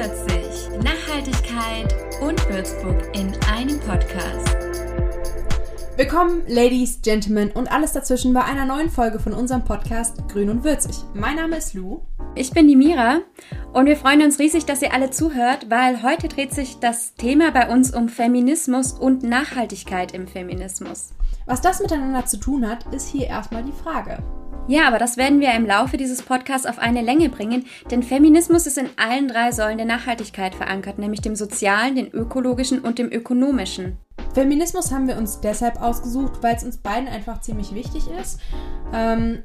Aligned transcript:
Würzig. 0.00 0.82
Nachhaltigkeit 0.82 1.94
und 2.22 2.48
Würzburg 2.48 3.14
in 3.14 3.36
einem 3.52 3.78
Podcast. 3.80 4.56
Willkommen, 5.98 6.42
Ladies, 6.46 7.02
Gentlemen 7.02 7.50
und 7.50 7.70
alles 7.70 7.92
dazwischen 7.92 8.32
bei 8.32 8.42
einer 8.42 8.64
neuen 8.64 8.88
Folge 8.88 9.18
von 9.18 9.34
unserem 9.34 9.62
Podcast 9.62 10.26
Grün 10.28 10.48
und 10.48 10.64
Würzig. 10.64 10.96
Mein 11.12 11.36
Name 11.36 11.58
ist 11.58 11.74
Lou. 11.74 12.00
Ich 12.34 12.50
bin 12.52 12.66
die 12.66 12.76
Mira 12.76 13.18
und 13.74 13.84
wir 13.84 13.96
freuen 13.98 14.22
uns 14.22 14.38
riesig, 14.38 14.64
dass 14.64 14.80
ihr 14.80 14.94
alle 14.94 15.10
zuhört, 15.10 15.68
weil 15.68 16.02
heute 16.02 16.28
dreht 16.28 16.54
sich 16.54 16.78
das 16.78 17.14
Thema 17.16 17.50
bei 17.50 17.68
uns 17.68 17.94
um 17.94 18.08
Feminismus 18.08 18.94
und 18.94 19.22
Nachhaltigkeit 19.22 20.12
im 20.12 20.26
Feminismus. 20.26 21.10
Was 21.44 21.60
das 21.60 21.78
miteinander 21.80 22.24
zu 22.24 22.38
tun 22.38 22.66
hat, 22.66 22.90
ist 22.94 23.08
hier 23.08 23.26
erstmal 23.26 23.64
die 23.64 23.82
Frage. 23.84 24.22
Ja, 24.70 24.86
aber 24.86 25.00
das 25.00 25.16
werden 25.16 25.40
wir 25.40 25.52
im 25.54 25.66
Laufe 25.66 25.96
dieses 25.96 26.22
Podcasts 26.22 26.64
auf 26.64 26.78
eine 26.78 27.02
Länge 27.02 27.28
bringen, 27.28 27.66
denn 27.90 28.04
Feminismus 28.04 28.68
ist 28.68 28.78
in 28.78 28.88
allen 28.96 29.26
drei 29.26 29.50
Säulen 29.50 29.78
der 29.78 29.86
Nachhaltigkeit 29.86 30.54
verankert, 30.54 30.96
nämlich 30.96 31.20
dem 31.20 31.34
sozialen, 31.34 31.96
dem 31.96 32.06
ökologischen 32.12 32.78
und 32.78 33.00
dem 33.00 33.10
ökonomischen. 33.10 33.96
Feminismus 34.32 34.92
haben 34.92 35.08
wir 35.08 35.16
uns 35.16 35.40
deshalb 35.40 35.82
ausgesucht, 35.82 36.34
weil 36.42 36.54
es 36.54 36.62
uns 36.62 36.76
beiden 36.76 37.08
einfach 37.08 37.40
ziemlich 37.40 37.74
wichtig 37.74 38.04
ist. 38.22 38.38
Ähm, 38.94 39.42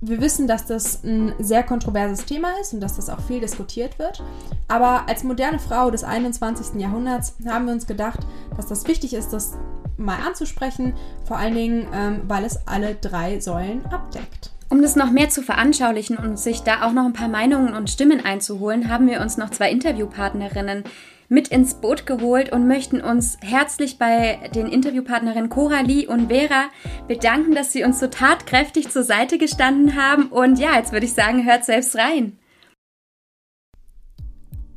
wir 0.00 0.20
wissen, 0.20 0.46
dass 0.46 0.66
das 0.66 1.02
ein 1.02 1.32
sehr 1.40 1.64
kontroverses 1.64 2.24
Thema 2.24 2.52
ist 2.60 2.72
und 2.72 2.78
dass 2.78 2.94
das 2.94 3.10
auch 3.10 3.20
viel 3.22 3.40
diskutiert 3.40 3.98
wird. 3.98 4.22
Aber 4.68 5.08
als 5.08 5.24
moderne 5.24 5.58
Frau 5.58 5.90
des 5.90 6.04
21. 6.04 6.80
Jahrhunderts 6.80 7.34
haben 7.44 7.66
wir 7.66 7.72
uns 7.72 7.88
gedacht, 7.88 8.20
dass 8.56 8.68
das 8.68 8.86
wichtig 8.86 9.14
ist, 9.14 9.32
das 9.32 9.54
mal 9.96 10.20
anzusprechen, 10.24 10.94
vor 11.24 11.38
allen 11.38 11.56
Dingen, 11.56 11.88
ähm, 11.92 12.20
weil 12.28 12.44
es 12.44 12.68
alle 12.68 12.94
drei 12.94 13.40
Säulen 13.40 13.84
abdeckt. 13.86 14.49
Um 14.70 14.82
das 14.82 14.94
noch 14.94 15.10
mehr 15.10 15.28
zu 15.28 15.42
veranschaulichen 15.42 16.16
und 16.16 16.38
sich 16.38 16.60
da 16.60 16.82
auch 16.86 16.92
noch 16.92 17.04
ein 17.04 17.12
paar 17.12 17.28
Meinungen 17.28 17.74
und 17.74 17.90
Stimmen 17.90 18.24
einzuholen, 18.24 18.88
haben 18.88 19.08
wir 19.08 19.20
uns 19.20 19.36
noch 19.36 19.50
zwei 19.50 19.68
Interviewpartnerinnen 19.68 20.84
mit 21.28 21.48
ins 21.48 21.74
Boot 21.74 22.06
geholt 22.06 22.52
und 22.52 22.68
möchten 22.68 23.00
uns 23.00 23.36
herzlich 23.40 23.98
bei 23.98 24.48
den 24.54 24.68
Interviewpartnerinnen 24.68 25.50
Coralie 25.50 26.06
und 26.06 26.28
Vera 26.28 26.66
bedanken, 27.08 27.52
dass 27.52 27.72
sie 27.72 27.82
uns 27.82 27.98
so 27.98 28.06
tatkräftig 28.06 28.90
zur 28.90 29.02
Seite 29.02 29.38
gestanden 29.38 29.96
haben. 29.96 30.26
Und 30.26 30.60
ja, 30.60 30.76
jetzt 30.76 30.92
würde 30.92 31.06
ich 31.06 31.14
sagen, 31.14 31.44
hört 31.44 31.64
selbst 31.64 31.96
rein. 31.96 32.38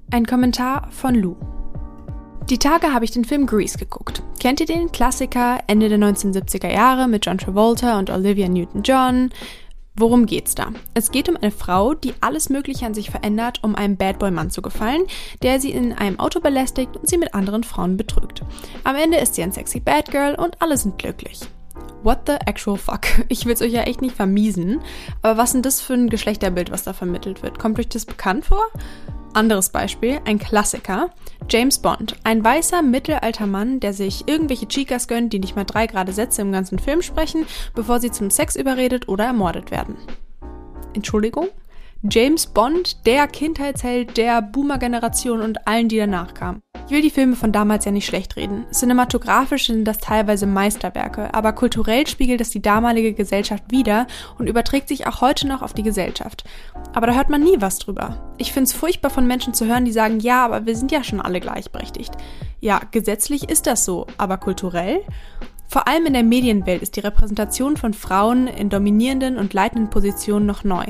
Ein 0.10 0.26
Kommentar 0.26 0.90
von 0.92 1.14
Lou. 1.14 1.36
Die 2.50 2.60
Tage 2.60 2.94
habe 2.94 3.06
ich 3.06 3.12
den 3.12 3.26
Film 3.26 3.46
Grease 3.46 3.78
geguckt. 3.78 4.22
Kennt 4.40 4.60
ihr 4.60 4.66
den 4.66 4.92
Klassiker 4.92 5.60
Ende 5.68 5.88
der 5.88 5.98
1970er 5.98 6.70
Jahre 6.70 7.08
mit 7.08 7.26
John 7.26 7.38
Travolta 7.38 7.98
und 7.98 8.10
Olivia 8.10 8.50
Newton-John? 8.50 9.30
Worum 9.96 10.26
geht's 10.26 10.56
da? 10.56 10.72
Es 10.96 11.12
geht 11.12 11.30
um 11.30 11.38
eine 11.38 11.52
Frau, 11.52 11.94
die 11.94 12.16
alles 12.20 12.50
Mögliche 12.50 12.88
an 12.88 12.96
sich 12.96 13.12
verändert, 13.12 13.60
um 13.62 13.76
einem 13.76 13.96
Badboy-Mann 13.96 14.50
zu 14.50 14.64
gefallen, 14.64 15.04
der 15.44 15.60
sie 15.60 15.70
in 15.70 15.94
einem 15.94 16.20
Auto 16.20 16.40
belästigt 16.40 16.98
und 16.98 17.08
sie 17.08 17.20
mit 17.20 17.36
anderen 17.36 17.64
Frauen 17.64 17.96
betrügt. 17.96 18.42
Am 18.84 18.96
Ende 18.96 19.18
ist 19.18 19.36
sie 19.36 19.44
ein 19.44 19.52
sexy 19.52 19.80
Bad 19.80 20.10
Girl 20.10 20.34
und 20.34 20.60
alle 20.64 20.78
sind 20.78 20.98
glücklich. 20.98 21.42
What 22.02 22.22
the 22.26 22.34
actual 22.44 22.78
fuck? 22.78 23.02
Ich 23.30 23.46
will's 23.46 23.62
euch 23.62 23.72
ja 23.72 23.84
echt 23.84 24.02
nicht 24.02 24.16
vermiesen, 24.16 24.82
aber 25.22 25.38
was 25.38 25.52
denn 25.52 25.62
das 25.62 25.80
für 25.80 25.94
ein 25.94 26.10
Geschlechterbild, 26.10 26.72
was 26.72 26.84
da 26.84 26.94
vermittelt 26.94 27.44
wird? 27.44 27.60
Kommt 27.60 27.78
euch 27.78 27.88
das 27.88 28.08
bekannt 28.08 28.46
vor? 28.46 28.64
Anderes 29.34 29.70
Beispiel, 29.70 30.20
ein 30.26 30.38
Klassiker. 30.38 31.10
James 31.50 31.80
Bond, 31.80 32.16
ein 32.24 32.44
weißer 32.44 32.84
mittelalter 32.84 33.48
Mann, 33.48 33.80
der 33.80 33.94
sich 33.94 34.28
irgendwelche 34.28 34.68
Chicas 34.68 35.08
gönnt, 35.08 35.34
die 35.34 35.40
nicht 35.40 35.56
mal 35.56 35.64
drei 35.64 35.88
gerade 35.88 36.14
Sätze 36.14 36.44
im 36.44 36.52
ganzen 36.52 36.78
Film 36.78 37.02
sprechen, 37.02 37.46
bevor 37.74 38.00
sie 38.00 38.12
zum 38.12 38.30
Sex 38.30 38.56
überredet 38.56 39.08
oder 39.08 39.26
ermordet 39.26 39.72
werden. 39.72 39.98
Entschuldigung? 40.94 41.48
James 42.04 42.46
Bond, 42.46 43.06
der 43.08 43.28
Kindheitsheld 43.28 44.18
der 44.18 44.42
Boomer-Generation 44.42 45.42
und 45.42 45.68
allen, 45.68 45.90
die 45.90 45.98
danach 45.98 46.34
kamen. 46.34 46.62
Ich 46.86 46.92
will 46.92 47.02
die 47.02 47.10
Filme 47.10 47.38
von 47.38 47.54
damals 47.54 47.86
ja 47.86 47.92
nicht 47.92 48.06
schlecht 48.06 48.36
reden. 48.36 48.66
Cinematografisch 48.72 49.68
sind 49.68 49.86
das 49.86 50.00
teilweise 50.00 50.46
Meisterwerke, 50.46 51.34
aber 51.34 51.54
kulturell 51.54 52.06
spiegelt 52.08 52.42
es 52.42 52.50
die 52.50 52.62
damalige 52.62 53.14
Gesellschaft 53.14 53.64
wider 53.70 54.06
und 54.38 54.48
überträgt 54.48 54.90
sich 54.90 55.08
auch 55.08 55.22
heute 55.22 55.48
noch 55.48 55.62
auf 55.62 55.74
die 55.74 55.84
Gesellschaft. 55.84 56.44
Aber 56.94 57.08
da 57.08 57.14
hört 57.14 57.30
man 57.30 57.42
nie 57.42 57.56
was 57.60 57.80
drüber. 57.80 58.22
Ich 58.38 58.52
finde 58.52 58.68
es 58.68 58.74
furchtbar 58.74 59.10
von 59.10 59.26
Menschen 59.26 59.54
zu 59.54 59.66
hören, 59.66 59.86
die 59.86 59.94
sagen, 59.94 60.20
ja, 60.20 60.44
aber 60.44 60.66
wir 60.66 60.76
sind 60.76 60.92
ja 60.92 61.04
schon 61.04 61.22
alle 61.22 61.40
gleichberechtigt. 61.40 62.12
Ja, 62.60 62.82
gesetzlich 62.92 63.50
ist 63.50 63.66
das 63.66 63.86
so, 63.86 64.06
aber 64.18 64.38
kulturell? 64.38 65.02
Vor 65.74 65.88
allem 65.88 66.06
in 66.06 66.14
der 66.14 66.22
Medienwelt 66.22 66.84
ist 66.84 66.98
die 66.98 67.00
Repräsentation 67.00 67.78
von 67.78 67.96
Frauen 67.96 68.46
in 68.46 68.70
dominierenden 68.70 69.40
und 69.40 69.56
leitenden 69.56 69.90
Positionen 69.90 70.46
noch 70.46 70.64
neu. 70.64 70.86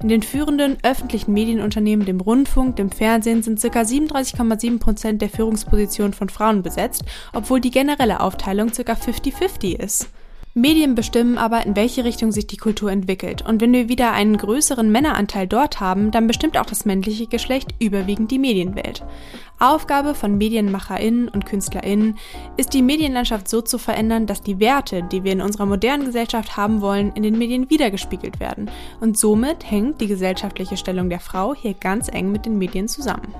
In 0.00 0.08
den 0.08 0.22
führenden 0.22 0.78
öffentlichen 0.82 1.34
Medienunternehmen, 1.34 2.06
dem 2.06 2.18
Rundfunk, 2.18 2.76
dem 2.76 2.90
Fernsehen 2.90 3.42
sind 3.42 3.60
ca. 3.60 3.82
37,7 3.82 4.78
Prozent 4.78 5.20
der 5.20 5.28
Führungspositionen 5.28 6.14
von 6.14 6.30
Frauen 6.30 6.62
besetzt, 6.62 7.02
obwohl 7.34 7.60
die 7.60 7.70
generelle 7.70 8.20
Aufteilung 8.20 8.70
ca. 8.70 8.94
50-50 8.94 9.78
ist. 9.78 10.08
Medien 10.54 10.94
bestimmen 10.94 11.38
aber, 11.38 11.64
in 11.64 11.76
welche 11.76 12.04
Richtung 12.04 12.30
sich 12.30 12.46
die 12.46 12.58
Kultur 12.58 12.90
entwickelt. 12.90 13.40
Und 13.40 13.62
wenn 13.62 13.72
wir 13.72 13.88
wieder 13.88 14.12
einen 14.12 14.36
größeren 14.36 14.92
Männeranteil 14.92 15.46
dort 15.46 15.80
haben, 15.80 16.10
dann 16.10 16.26
bestimmt 16.26 16.58
auch 16.58 16.66
das 16.66 16.84
männliche 16.84 17.26
Geschlecht 17.26 17.74
überwiegend 17.78 18.30
die 18.30 18.38
Medienwelt. 18.38 19.02
Aufgabe 19.58 20.14
von 20.14 20.36
MedienmacherInnen 20.36 21.28
und 21.28 21.46
KünstlerInnen 21.46 22.18
ist, 22.58 22.74
die 22.74 22.82
Medienlandschaft 22.82 23.48
so 23.48 23.62
zu 23.62 23.78
verändern, 23.78 24.26
dass 24.26 24.42
die 24.42 24.60
Werte, 24.60 25.02
die 25.10 25.24
wir 25.24 25.32
in 25.32 25.40
unserer 25.40 25.64
modernen 25.64 26.04
Gesellschaft 26.04 26.56
haben 26.56 26.82
wollen, 26.82 27.12
in 27.12 27.22
den 27.22 27.38
Medien 27.38 27.70
wiedergespiegelt 27.70 28.38
werden. 28.38 28.70
Und 29.00 29.16
somit 29.16 29.70
hängt 29.70 30.02
die 30.02 30.08
gesellschaftliche 30.08 30.76
Stellung 30.76 31.08
der 31.08 31.20
Frau 31.20 31.54
hier 31.54 31.72
ganz 31.74 32.08
eng 32.08 32.30
mit 32.30 32.44
den 32.44 32.58
Medien 32.58 32.88
zusammen. 32.88 33.32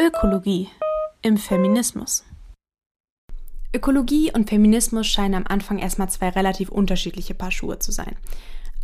Ökologie 0.00 0.68
im 1.22 1.36
Feminismus. 1.36 2.24
Ökologie 3.74 4.30
und 4.32 4.48
Feminismus 4.48 5.08
scheinen 5.08 5.34
am 5.34 5.44
Anfang 5.48 5.80
erstmal 5.80 6.08
zwei 6.08 6.28
relativ 6.28 6.68
unterschiedliche 6.68 7.34
Paar 7.34 7.50
Schuhe 7.50 7.80
zu 7.80 7.90
sein. 7.90 8.14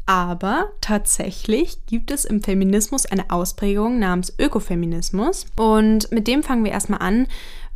Aber 0.06 0.72
tatsächlich 0.80 1.86
gibt 1.86 2.10
es 2.10 2.24
im 2.24 2.42
Feminismus 2.42 3.06
eine 3.06 3.30
Ausprägung 3.30 4.00
namens 4.00 4.34
Ökofeminismus. 4.40 5.46
Und 5.54 6.10
mit 6.10 6.26
dem 6.26 6.42
fangen 6.42 6.64
wir 6.64 6.72
erstmal 6.72 7.00
an, 7.00 7.28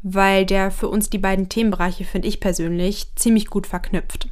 weil 0.03 0.45
der 0.45 0.73
für 0.73 0.89
uns 0.89 1.09
die 1.09 1.19
beiden 1.19 1.49
Themenbereiche, 1.49 2.05
finde 2.05 2.27
ich 2.27 2.41
persönlich, 2.41 3.15
ziemlich 3.15 3.47
gut 3.47 3.69
verknüpft. 3.69 4.29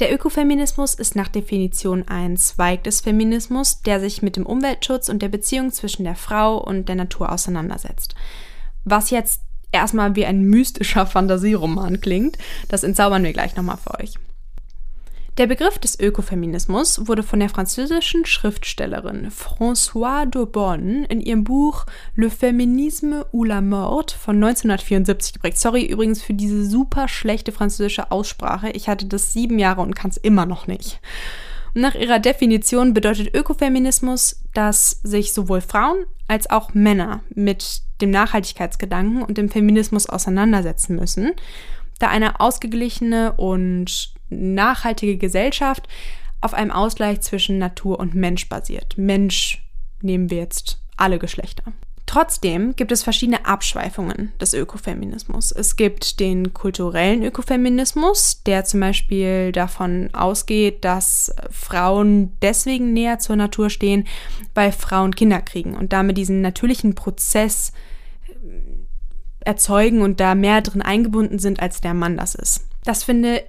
Der 0.00 0.12
Ökofeminismus 0.12 0.94
ist 0.94 1.14
nach 1.14 1.28
Definition 1.28 2.08
ein 2.08 2.36
Zweig 2.36 2.82
des 2.82 3.00
Feminismus, 3.00 3.80
der 3.82 4.00
sich 4.00 4.22
mit 4.22 4.34
dem 4.34 4.44
Umweltschutz 4.44 5.08
und 5.08 5.22
der 5.22 5.28
Beziehung 5.28 5.70
zwischen 5.70 6.02
der 6.02 6.16
Frau 6.16 6.58
und 6.58 6.88
der 6.88 6.96
Natur 6.96 7.30
auseinandersetzt. 7.30 8.16
Was 8.84 9.10
jetzt 9.10 9.42
erstmal 9.70 10.16
wie 10.16 10.26
ein 10.26 10.42
mystischer 10.42 11.06
Fantasieroman 11.06 12.00
klingt, 12.00 12.38
das 12.68 12.82
entzaubern 12.82 13.22
wir 13.22 13.32
gleich 13.32 13.54
nochmal 13.54 13.76
für 13.76 14.00
euch. 14.00 14.14
Der 15.36 15.48
Begriff 15.48 15.80
des 15.80 15.98
Ökofeminismus 15.98 17.08
wurde 17.08 17.24
von 17.24 17.40
der 17.40 17.48
französischen 17.48 18.24
Schriftstellerin 18.24 19.32
Françoise 19.32 20.30
d'Aubonne 20.30 21.06
in 21.10 21.20
ihrem 21.20 21.42
Buch 21.42 21.86
Le 22.14 22.30
Féminisme 22.30 23.26
ou 23.32 23.42
la 23.42 23.60
Mort 23.60 24.12
von 24.12 24.36
1974 24.36 25.32
geprägt. 25.32 25.58
Sorry 25.58 25.86
übrigens 25.86 26.22
für 26.22 26.34
diese 26.34 26.64
super 26.64 27.08
schlechte 27.08 27.50
französische 27.50 28.12
Aussprache. 28.12 28.70
Ich 28.70 28.88
hatte 28.88 29.06
das 29.06 29.32
sieben 29.32 29.58
Jahre 29.58 29.80
und 29.80 29.96
kann 29.96 30.12
es 30.12 30.18
immer 30.18 30.46
noch 30.46 30.68
nicht. 30.68 31.00
Nach 31.74 31.96
ihrer 31.96 32.20
Definition 32.20 32.94
bedeutet 32.94 33.34
Ökofeminismus, 33.34 34.40
dass 34.52 35.00
sich 35.02 35.32
sowohl 35.32 35.62
Frauen 35.62 36.06
als 36.28 36.48
auch 36.48 36.74
Männer 36.74 37.24
mit 37.34 37.82
dem 38.00 38.10
Nachhaltigkeitsgedanken 38.10 39.22
und 39.22 39.36
dem 39.36 39.48
Feminismus 39.48 40.08
auseinandersetzen 40.08 40.94
müssen, 40.94 41.32
da 41.98 42.06
eine 42.06 42.38
ausgeglichene 42.38 43.32
und 43.32 44.13
nachhaltige 44.28 45.16
Gesellschaft 45.16 45.88
auf 46.40 46.54
einem 46.54 46.70
Ausgleich 46.70 47.20
zwischen 47.20 47.58
Natur 47.58 47.98
und 47.98 48.14
Mensch 48.14 48.48
basiert. 48.48 48.98
Mensch 48.98 49.64
nehmen 50.02 50.30
wir 50.30 50.38
jetzt 50.38 50.78
alle 50.96 51.18
Geschlechter. 51.18 51.72
Trotzdem 52.06 52.76
gibt 52.76 52.92
es 52.92 53.02
verschiedene 53.02 53.46
Abschweifungen 53.46 54.32
des 54.38 54.52
Ökofeminismus. 54.52 55.52
Es 55.52 55.74
gibt 55.76 56.20
den 56.20 56.52
kulturellen 56.52 57.22
Ökofeminismus, 57.22 58.42
der 58.44 58.64
zum 58.64 58.80
Beispiel 58.80 59.52
davon 59.52 60.10
ausgeht, 60.12 60.84
dass 60.84 61.34
Frauen 61.50 62.36
deswegen 62.42 62.92
näher 62.92 63.18
zur 63.20 63.36
Natur 63.36 63.70
stehen, 63.70 64.06
weil 64.52 64.70
Frauen 64.70 65.16
Kinder 65.16 65.40
kriegen 65.40 65.74
und 65.74 65.94
damit 65.94 66.18
diesen 66.18 66.42
natürlichen 66.42 66.94
Prozess 66.94 67.72
erzeugen 69.40 70.02
und 70.02 70.20
da 70.20 70.34
mehr 70.34 70.60
drin 70.60 70.82
eingebunden 70.82 71.38
sind, 71.38 71.60
als 71.60 71.80
der 71.80 71.94
Mann 71.94 72.18
das 72.18 72.34
ist. 72.34 72.66
Das 72.84 73.02
finde 73.02 73.42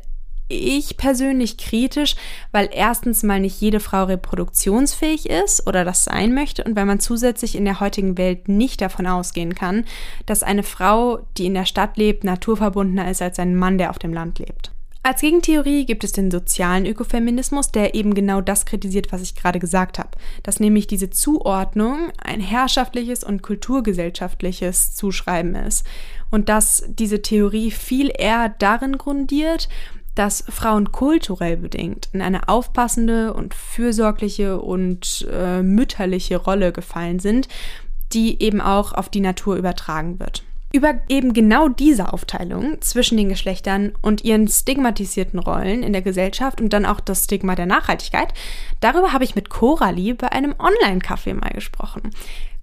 ich 0.47 0.97
persönlich 0.97 1.57
kritisch, 1.57 2.15
weil 2.51 2.69
erstens 2.71 3.24
mal 3.24 3.39
nicht 3.39 3.59
jede 3.59 3.80
Frau 3.80 4.03
reproduktionsfähig 4.03 5.30
ist 5.30 5.65
oder 5.68 5.86
das 5.86 6.03
sein 6.03 6.33
möchte. 6.33 6.63
Und 6.63 6.75
weil 6.75 6.86
man 6.86 7.00
zusätzlich 7.00 7.56
in 7.56 7.65
der 7.65 7.80
heutigen 7.80 8.18
Welt 8.18 8.47
nicht 8.47 8.81
davon 8.81 9.07
ausgehen 9.07 9.56
kann, 9.56 9.86
dass 10.25 10.44
eine 10.44 10.63
Frau, 10.63 11.25
die 11.38 11.47
in 11.47 11.53
der 11.53 11.65
Stadt 11.65 11.97
lebt, 11.97 12.24
naturverbundener 12.24 13.09
ist 13.09 13.21
als 13.21 13.39
ein 13.39 13.56
Mann, 13.56 13.77
der 13.77 13.89
auf 13.89 14.00
dem 14.00 14.13
Land 14.13 14.39
lebt. 14.39 14.71
Als 15.06 15.21
Gegentheorie 15.21 15.86
gibt 15.86 16.03
es 16.03 16.13
den 16.13 16.31
sozialen 16.31 16.88
Ökofeminismus, 16.88 17.71
der 17.71 17.94
eben 17.94 18.15
genau 18.15 18.42
das 18.42 18.65
kritisiert, 18.65 19.12
was 19.12 19.21
ich 19.21 19.36
gerade 19.36 19.59
gesagt 19.59 20.00
habe, 20.00 20.09
dass 20.42 20.59
nämlich 20.59 20.88
diese 20.88 21.12
Zuordnung 21.12 22.12
ein 22.18 22.39
herrschaftliches 22.39 23.24
und 23.24 23.44
kulturgesellschaftliches 23.44 24.95
Zuschreiben 24.95 25.53
ist. 25.53 25.86
Und 26.31 26.50
dass 26.50 26.86
diese 26.88 27.21
Theorie 27.21 27.69
viel 27.69 28.12
eher 28.18 28.50
darin 28.50 28.97
grundiert, 28.97 29.69
dass 30.15 30.45
Frauen 30.50 30.91
kulturell 30.91 31.57
bedingt 31.57 32.09
in 32.13 32.21
eine 32.21 32.47
aufpassende 32.47 33.33
und 33.33 33.53
fürsorgliche 33.53 34.59
und 34.59 35.27
äh, 35.31 35.62
mütterliche 35.62 36.38
Rolle 36.38 36.71
gefallen 36.71 37.19
sind, 37.19 37.47
die 38.13 38.41
eben 38.41 38.62
auch 38.62 38.94
auf 38.94 39.09
die 39.09 39.19
Natur 39.19 39.57
übertragen 39.57 40.19
wird. 40.19 40.44
Über 40.71 40.95
eben 41.07 41.33
genau 41.33 41.69
diese 41.69 42.12
Aufteilung 42.12 42.81
zwischen 42.81 43.17
den 43.17 43.29
Geschlechtern 43.29 43.94
und 44.01 44.25
ihren 44.25 44.47
stigmatisierten 44.47 45.39
Rollen 45.39 45.83
in 45.83 45.94
der 45.94 46.01
Gesellschaft 46.01 46.59
und 46.59 46.73
dann 46.73 46.85
auch 46.85 47.00
das 47.00 47.25
Stigma 47.25 47.56
der 47.56 47.65
Nachhaltigkeit, 47.65 48.33
darüber 48.81 49.13
habe 49.13 49.23
ich 49.23 49.35
mit 49.35 49.50
Coralie 49.50 50.15
bei 50.15 50.31
einem 50.31 50.53
Online-Café 50.53 51.33
mal 51.33 51.51
gesprochen. 51.51 52.11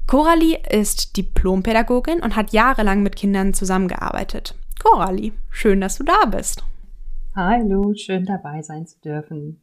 Coralie 0.06 0.58
ist 0.68 1.16
Diplompädagogin 1.16 2.20
und 2.20 2.36
hat 2.36 2.52
jahrelang 2.52 3.02
mit 3.02 3.16
Kindern 3.16 3.54
zusammengearbeitet. 3.54 4.56
Coralie, 4.82 5.32
schön, 5.48 5.80
dass 5.80 5.96
du 5.96 6.04
da 6.04 6.26
bist. 6.26 6.64
Hallo, 7.34 7.94
schön 7.94 8.26
dabei 8.26 8.60
sein 8.60 8.86
zu 8.86 9.00
dürfen. 9.00 9.62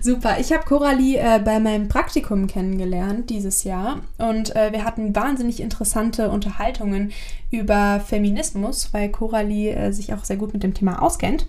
Super. 0.00 0.38
Ich 0.38 0.52
habe 0.52 0.64
Coralie 0.64 1.16
äh, 1.16 1.40
bei 1.44 1.58
meinem 1.58 1.88
Praktikum 1.88 2.46
kennengelernt 2.46 3.28
dieses 3.28 3.64
Jahr 3.64 4.02
und 4.18 4.54
äh, 4.54 4.70
wir 4.70 4.84
hatten 4.84 5.16
wahnsinnig 5.16 5.58
interessante 5.58 6.30
Unterhaltungen 6.30 7.10
über 7.50 7.98
Feminismus, 7.98 8.94
weil 8.94 9.08
Coralie 9.08 9.70
äh, 9.70 9.90
sich 9.90 10.14
auch 10.14 10.24
sehr 10.24 10.36
gut 10.36 10.52
mit 10.52 10.62
dem 10.62 10.74
Thema 10.74 11.02
auskennt. 11.02 11.48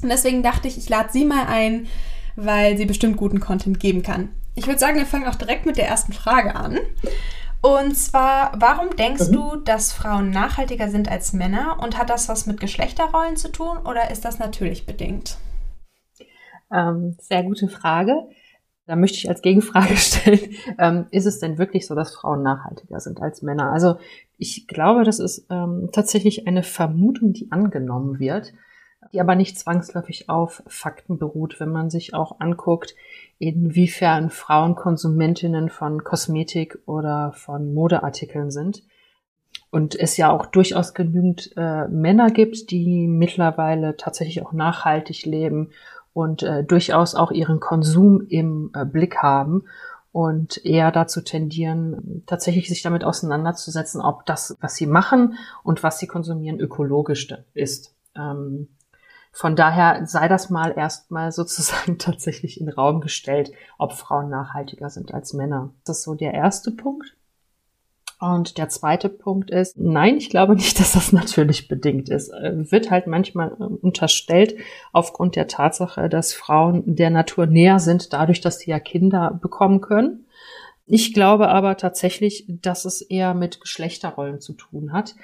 Und 0.00 0.10
deswegen 0.10 0.44
dachte 0.44 0.68
ich, 0.68 0.78
ich 0.78 0.88
lade 0.88 1.08
sie 1.10 1.24
mal 1.24 1.46
ein, 1.48 1.88
weil 2.36 2.78
sie 2.78 2.86
bestimmt 2.86 3.16
guten 3.16 3.40
Content 3.40 3.80
geben 3.80 4.04
kann. 4.04 4.28
Ich 4.54 4.66
würde 4.66 4.78
sagen, 4.78 4.96
wir 4.96 5.06
fangen 5.06 5.26
auch 5.26 5.36
direkt 5.36 5.66
mit 5.66 5.76
der 5.76 5.86
ersten 5.86 6.12
Frage 6.12 6.54
an. 6.54 6.78
Und 7.62 7.94
zwar, 7.94 8.52
warum 8.58 8.96
denkst 8.96 9.28
mhm. 9.28 9.32
du, 9.32 9.56
dass 9.56 9.92
Frauen 9.92 10.30
nachhaltiger 10.30 10.88
sind 10.88 11.10
als 11.10 11.32
Männer? 11.32 11.78
Und 11.82 11.98
hat 11.98 12.10
das 12.10 12.28
was 12.28 12.46
mit 12.46 12.60
Geschlechterrollen 12.60 13.36
zu 13.36 13.52
tun 13.52 13.78
oder 13.78 14.10
ist 14.10 14.24
das 14.24 14.38
natürlich 14.38 14.86
bedingt? 14.86 15.36
Ähm, 16.72 17.16
sehr 17.20 17.42
gute 17.42 17.68
Frage. 17.68 18.14
Da 18.86 18.96
möchte 18.96 19.18
ich 19.18 19.28
als 19.28 19.42
Gegenfrage 19.42 19.96
stellen, 19.96 20.40
ähm, 20.78 21.06
ist 21.10 21.26
es 21.26 21.38
denn 21.38 21.58
wirklich 21.58 21.86
so, 21.86 21.94
dass 21.94 22.14
Frauen 22.14 22.42
nachhaltiger 22.42 22.98
sind 23.00 23.20
als 23.20 23.42
Männer? 23.42 23.72
Also 23.72 23.96
ich 24.38 24.66
glaube, 24.66 25.04
das 25.04 25.20
ist 25.20 25.46
ähm, 25.50 25.90
tatsächlich 25.92 26.48
eine 26.48 26.62
Vermutung, 26.62 27.32
die 27.32 27.52
angenommen 27.52 28.18
wird, 28.18 28.52
die 29.12 29.20
aber 29.20 29.34
nicht 29.34 29.58
zwangsläufig 29.58 30.28
auf 30.28 30.62
Fakten 30.66 31.18
beruht, 31.18 31.58
wenn 31.58 31.70
man 31.70 31.90
sich 31.90 32.14
auch 32.14 32.40
anguckt, 32.40 32.94
inwiefern 33.38 34.30
Frauen 34.30 34.74
Konsumentinnen 34.74 35.70
von 35.70 36.04
Kosmetik 36.04 36.78
oder 36.86 37.32
von 37.32 37.72
Modeartikeln 37.72 38.50
sind. 38.50 38.82
Und 39.70 39.98
es 39.98 40.16
ja 40.16 40.30
auch 40.30 40.46
durchaus 40.46 40.94
genügend 40.94 41.52
äh, 41.56 41.88
Männer 41.88 42.30
gibt, 42.30 42.70
die 42.70 43.06
mittlerweile 43.08 43.96
tatsächlich 43.96 44.44
auch 44.44 44.52
nachhaltig 44.52 45.24
leben 45.24 45.70
und 46.12 46.42
äh, 46.42 46.64
durchaus 46.64 47.14
auch 47.14 47.30
ihren 47.30 47.60
Konsum 47.60 48.26
im 48.28 48.70
äh, 48.74 48.84
Blick 48.84 49.18
haben 49.18 49.64
und 50.12 50.64
eher 50.64 50.90
dazu 50.90 51.20
tendieren, 51.20 52.24
tatsächlich 52.26 52.68
sich 52.68 52.82
damit 52.82 53.04
auseinanderzusetzen, 53.04 54.00
ob 54.00 54.26
das, 54.26 54.56
was 54.60 54.74
sie 54.74 54.86
machen 54.86 55.34
und 55.62 55.82
was 55.84 55.98
sie 55.98 56.08
konsumieren, 56.08 56.58
ökologisch 56.58 57.28
ist. 57.54 57.94
Ähm, 58.16 58.68
von 59.32 59.56
daher 59.56 60.06
sei 60.06 60.28
das 60.28 60.50
mal 60.50 60.72
erstmal 60.76 61.32
sozusagen 61.32 61.98
tatsächlich 61.98 62.60
in 62.60 62.66
den 62.66 62.74
Raum 62.74 63.00
gestellt, 63.00 63.52
ob 63.78 63.92
Frauen 63.92 64.28
nachhaltiger 64.28 64.90
sind 64.90 65.14
als 65.14 65.32
Männer. 65.32 65.72
Das 65.84 65.98
ist 65.98 66.04
so 66.04 66.14
der 66.14 66.34
erste 66.34 66.70
Punkt. 66.70 67.16
Und 68.20 68.58
der 68.58 68.68
zweite 68.68 69.08
Punkt 69.08 69.50
ist, 69.50 69.78
nein, 69.78 70.18
ich 70.18 70.28
glaube 70.28 70.54
nicht, 70.54 70.78
dass 70.80 70.92
das 70.92 71.12
natürlich 71.12 71.68
bedingt 71.68 72.10
ist. 72.10 72.28
Äh, 72.28 72.70
wird 72.70 72.90
halt 72.90 73.06
manchmal 73.06 73.56
ähm, 73.58 73.78
unterstellt 73.80 74.56
aufgrund 74.92 75.36
der 75.36 75.48
Tatsache, 75.48 76.08
dass 76.08 76.34
Frauen 76.34 76.82
der 76.84 77.10
Natur 77.10 77.46
näher 77.46 77.78
sind, 77.78 78.12
dadurch, 78.12 78.42
dass 78.42 78.58
sie 78.58 78.70
ja 78.70 78.78
Kinder 78.78 79.38
bekommen 79.40 79.80
können. 79.80 80.26
Ich 80.84 81.14
glaube 81.14 81.48
aber 81.48 81.76
tatsächlich, 81.76 82.44
dass 82.48 82.84
es 82.84 83.00
eher 83.00 83.32
mit 83.32 83.60
Geschlechterrollen 83.60 84.40
zu 84.40 84.52
tun 84.52 84.92
hat. 84.92 85.14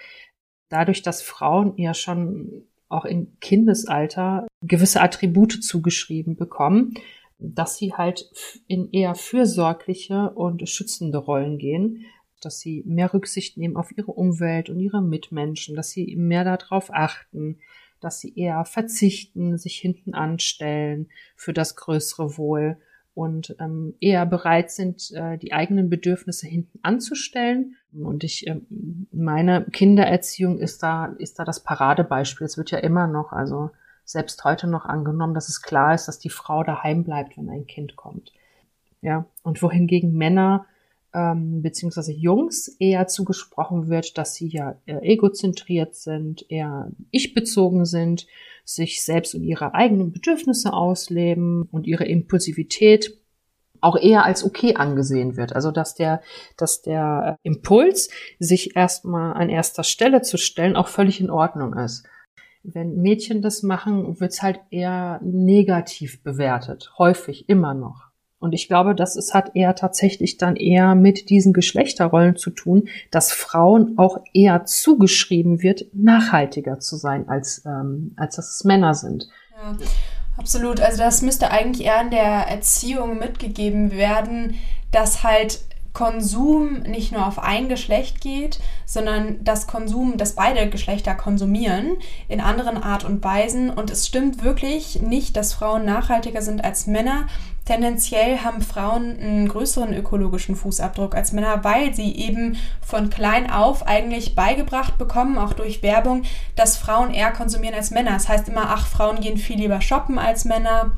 Dadurch, 0.69 1.03
dass 1.03 1.23
Frauen 1.23 1.75
ja 1.77 1.93
schon 1.93 2.67
auch 2.89 3.05
im 3.05 3.39
Kindesalter 3.41 4.47
gewisse 4.63 5.01
Attribute 5.01 5.63
zugeschrieben 5.63 6.37
bekommen, 6.37 6.95
dass 7.39 7.77
sie 7.77 7.95
halt 7.95 8.31
in 8.67 8.91
eher 8.93 9.15
fürsorgliche 9.15 10.31
und 10.31 10.69
schützende 10.69 11.19
Rollen 11.19 11.59
gehen 11.59 12.07
dass 12.41 12.61
sie 12.61 12.83
mehr 12.87 13.13
Rücksicht 13.13 13.57
nehmen 13.57 13.77
auf 13.77 13.97
ihre 13.97 14.13
Umwelt 14.13 14.71
und 14.71 14.81
ihre 14.81 15.03
Mitmenschen, 15.03 15.75
dass 15.75 15.91
sie 15.91 16.17
mehr 16.17 16.45
darauf 16.45 16.93
achten, 16.93 17.59
dass 18.01 18.21
sie 18.21 18.35
eher 18.37 18.65
verzichten, 18.65 19.59
sich 19.59 19.79
hinten 19.79 20.15
anstellen 20.15 21.09
für 21.35 21.53
das 21.53 21.77
größere 21.77 22.37
Wohl 22.37 22.79
und 23.17 23.57
ähm, 23.61 23.95
eher 23.99 24.27
bereit 24.27 24.71
sind, 24.71 25.11
äh, 25.15 25.39
die 25.39 25.55
eigenen 25.55 25.89
Bedürfnisse 25.89 26.47
hinten 26.47 26.79
anzustellen. 26.83 27.77
Und 27.95 28.25
ich 28.25 28.47
äh, 28.47 28.61
meine 29.11 29.65
Kindererziehung 29.65 30.59
ist 30.59 30.83
da 30.83 31.07
ist 31.19 31.39
da 31.39 31.45
das 31.45 31.61
Paradebeispiel. 31.61 32.45
Es 32.45 32.59
wird 32.59 32.71
ja 32.71 32.79
immer 32.79 33.07
noch, 33.07 33.33
also 33.33 33.71
selbst 34.05 34.45
heute 34.45 34.67
noch 34.67 34.85
angenommen, 34.85 35.33
dass 35.33 35.49
es 35.49 35.63
klar 35.63 35.95
ist, 35.95 36.09
dass 36.09 36.19
die 36.19 36.29
Frau 36.29 36.63
daheim 36.63 37.05
bleibt, 37.05 37.39
wenn 37.39 37.49
ein 37.49 37.67
Kind 37.67 37.97
kommt. 37.97 38.35
Ja, 39.01 39.25
und 39.43 39.63
wohingegen 39.63 40.13
Männer 40.13 40.67
ähm, 41.15 41.63
beziehungsweise 41.63 42.13
Jungs 42.13 42.69
eher 42.79 43.07
zugesprochen 43.07 43.89
wird, 43.89 44.19
dass 44.19 44.35
sie 44.35 44.49
ja 44.49 44.77
egozentriert 44.85 45.95
sind, 45.95 46.45
eher 46.51 46.91
ich-bezogen 47.13 47.87
sind, 47.87 48.27
sich 48.67 49.03
selbst 49.03 49.35
und 49.35 49.45
ihre 49.45 49.75
eigenen 49.75 50.13
Bedürfnisse 50.13 50.73
ausleben 50.73 51.69
und 51.71 51.87
ihre 51.87 52.05
Impulsivität 52.05 53.17
auch 53.81 53.97
eher 53.97 54.25
als 54.25 54.45
okay 54.45 54.75
angesehen 54.75 55.37
wird. 55.37 55.55
Also 55.55 55.71
dass 55.71 55.95
der, 55.95 56.21
dass 56.57 56.83
der 56.83 57.39
Impuls, 57.43 58.11
sich 58.41 58.75
erstmal 58.75 59.35
an 59.35 59.49
erster 59.49 59.85
Stelle 59.85 60.23
zu 60.23 60.37
stellen, 60.37 60.77
auch 60.77 60.89
völlig 60.89 61.21
in 61.21 61.31
Ordnung 61.31 61.75
ist. 61.75 62.05
Wenn 62.65 63.01
Mädchen 63.01 63.43
das 63.43 63.63
machen, 63.63 64.19
wird's 64.19 64.43
halt 64.43 64.61
eher 64.71 65.21
negativ 65.23 66.25
bewertet. 66.25 66.93
Häufig, 66.99 67.49
immer 67.49 67.75
noch. 67.75 68.06
Und 68.39 68.53
ich 68.53 68.69
glaube, 68.69 68.95
das 68.95 69.17
ist, 69.17 69.33
hat 69.33 69.57
eher 69.57 69.75
tatsächlich 69.75 70.37
dann 70.37 70.57
eher 70.57 70.95
mit 70.95 71.31
diesen 71.31 71.53
Geschlechterrollen 71.53 72.37
zu 72.37 72.51
tun, 72.51 72.89
dass 73.11 73.33
Frauen 73.33 73.95
auch 73.97 74.19
eher 74.35 74.67
zugeschrieben 74.67 75.63
wird, 75.63 75.87
nachhaltiger 75.95 76.79
zu 76.79 76.97
sein, 76.97 77.29
als, 77.29 77.65
ähm, 77.65 78.13
als 78.17 78.37
dass 78.37 78.55
es 78.55 78.65
Männer 78.65 78.95
sind. 78.95 79.27
Ja, 79.57 79.77
absolut. 80.37 80.81
Also 80.81 80.99
das 80.99 81.23
müsste 81.23 81.51
eigentlich 81.51 81.87
eher 81.87 82.03
in 82.03 82.11
der 82.11 82.49
Erziehung 82.49 83.19
mitgegeben 83.19 83.93
werden, 83.93 84.57
dass 84.91 85.23
halt 85.23 85.61
Konsum 85.97 86.83
nicht 86.83 87.13
nur 87.13 87.27
auf 87.27 87.39
ein 87.39 87.71
Geschlecht 87.71 88.21
geht, 88.21 88.59
sondern 88.85 89.43
dass 89.43 89.67
Konsum, 89.67 90.19
dass 90.19 90.35
beide 90.35 90.69
Geschlechter 90.69 91.15
konsumieren 91.15 91.97
in 92.29 92.43
anderen 92.43 92.77
Art 92.77 93.05
und 93.05 93.25
Weisen. 93.25 93.71
Und 93.71 93.91
es 93.91 94.07
stimmt 94.07 94.45
wirklich 94.45 95.01
nicht, 95.01 95.39
dass 95.39 95.55
Frauen 95.55 95.87
nachhaltiger 95.87 96.43
sind 96.43 96.63
als 96.63 96.87
Männer. 96.87 97.29
Tendenziell 97.67 98.39
haben 98.39 98.63
Frauen 98.63 99.19
einen 99.19 99.49
größeren 99.49 99.93
ökologischen 99.93 100.55
Fußabdruck 100.55 101.17
als 101.17 101.33
Männer, 101.33 101.65
weil 101.65 101.93
sie 101.93 102.15
eben 102.15 102.57
von 102.81 103.11
klein 103.11 103.51
auf 103.51 103.85
eigentlich 103.89 104.37
beigebracht 104.37 104.99
bekommen, 104.99 105.37
auch 105.37 105.53
durch 105.53 105.83
Werbung, 105.83 106.23
dass 106.55 106.77
Frauen 106.77 107.13
eher 107.13 107.33
konsumieren 107.33 107.75
als 107.75 107.91
Männer. 107.91 108.13
Das 108.13 108.29
heißt 108.29 108.49
immer, 108.49 108.69
ach, 108.69 108.87
Frauen 108.87 109.21
gehen 109.21 109.37
viel 109.37 109.59
lieber 109.59 109.81
shoppen 109.81 110.17
als 110.17 110.45
Männer. 110.45 110.93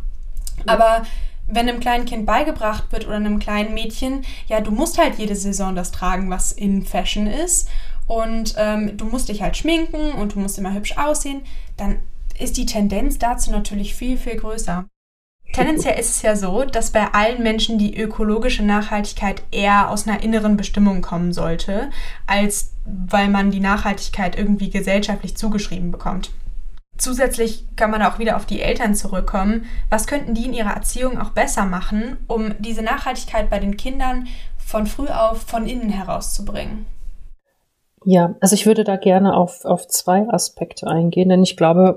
Aber 0.66 1.04
wenn 1.46 1.70
einem 1.70 1.80
kleinen 1.80 2.04
Kind 2.04 2.26
beigebracht 2.26 2.92
wird 2.92 3.06
oder 3.06 3.16
einem 3.16 3.38
kleinen 3.38 3.72
Mädchen, 3.72 4.26
ja, 4.46 4.60
du 4.60 4.70
musst 4.70 4.98
halt 4.98 5.14
jede 5.18 5.36
Saison 5.36 5.74
das 5.74 5.90
tragen, 5.90 6.28
was 6.28 6.52
in 6.52 6.84
Fashion 6.84 7.26
ist 7.26 7.70
und 8.06 8.56
ähm, 8.58 8.94
du 8.98 9.06
musst 9.06 9.30
dich 9.30 9.40
halt 9.40 9.56
schminken 9.56 10.12
und 10.12 10.34
du 10.34 10.40
musst 10.40 10.58
immer 10.58 10.74
hübsch 10.74 10.98
aussehen, 10.98 11.40
dann 11.78 12.00
ist 12.38 12.58
die 12.58 12.66
Tendenz 12.66 13.18
dazu 13.18 13.50
natürlich 13.50 13.94
viel, 13.94 14.18
viel 14.18 14.36
größer. 14.36 14.84
Tendenziell 15.52 15.98
ist 15.98 16.10
es 16.10 16.22
ja 16.22 16.36
so, 16.36 16.64
dass 16.64 16.90
bei 16.90 17.12
allen 17.12 17.42
Menschen 17.42 17.78
die 17.78 17.98
ökologische 17.98 18.62
Nachhaltigkeit 18.62 19.42
eher 19.50 19.90
aus 19.90 20.06
einer 20.06 20.22
inneren 20.22 20.56
Bestimmung 20.56 21.00
kommen 21.02 21.32
sollte, 21.32 21.90
als 22.26 22.72
weil 22.84 23.28
man 23.28 23.50
die 23.50 23.60
Nachhaltigkeit 23.60 24.36
irgendwie 24.36 24.70
gesellschaftlich 24.70 25.36
zugeschrieben 25.36 25.90
bekommt. 25.90 26.30
Zusätzlich 26.96 27.64
kann 27.76 27.90
man 27.90 28.02
auch 28.02 28.18
wieder 28.18 28.36
auf 28.36 28.44
die 28.44 28.60
Eltern 28.60 28.94
zurückkommen. 28.94 29.66
Was 29.88 30.06
könnten 30.06 30.34
die 30.34 30.46
in 30.46 30.52
ihrer 30.52 30.74
Erziehung 30.74 31.18
auch 31.18 31.30
besser 31.30 31.64
machen, 31.64 32.16
um 32.26 32.54
diese 32.58 32.82
Nachhaltigkeit 32.82 33.48
bei 33.48 33.58
den 33.60 33.76
Kindern 33.76 34.26
von 34.58 34.86
früh 34.86 35.06
auf 35.06 35.42
von 35.42 35.66
innen 35.66 35.90
herauszubringen? 35.90 36.86
Ja, 38.04 38.36
also 38.40 38.54
ich 38.54 38.66
würde 38.66 38.84
da 38.84 38.96
gerne 38.96 39.34
auf, 39.34 39.64
auf 39.64 39.86
zwei 39.88 40.28
Aspekte 40.28 40.86
eingehen, 40.86 41.28
denn 41.28 41.42
ich 41.42 41.56
glaube, 41.56 41.96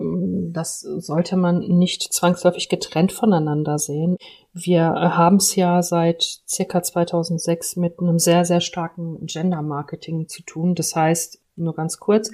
das 0.51 0.81
sollte 0.81 1.37
man 1.37 1.59
nicht 1.59 2.13
zwangsläufig 2.13 2.69
getrennt 2.69 3.11
voneinander 3.11 3.77
sehen. 3.77 4.17
Wir 4.53 4.83
haben 4.83 5.37
es 5.37 5.55
ja 5.55 5.81
seit 5.81 6.23
circa 6.47 6.83
2006 6.83 7.75
mit 7.77 7.99
einem 7.99 8.19
sehr, 8.19 8.45
sehr 8.45 8.61
starken 8.61 9.25
Gender-Marketing 9.25 10.27
zu 10.27 10.43
tun. 10.43 10.75
Das 10.75 10.95
heißt, 10.95 11.39
nur 11.55 11.75
ganz 11.75 11.99
kurz, 11.99 12.31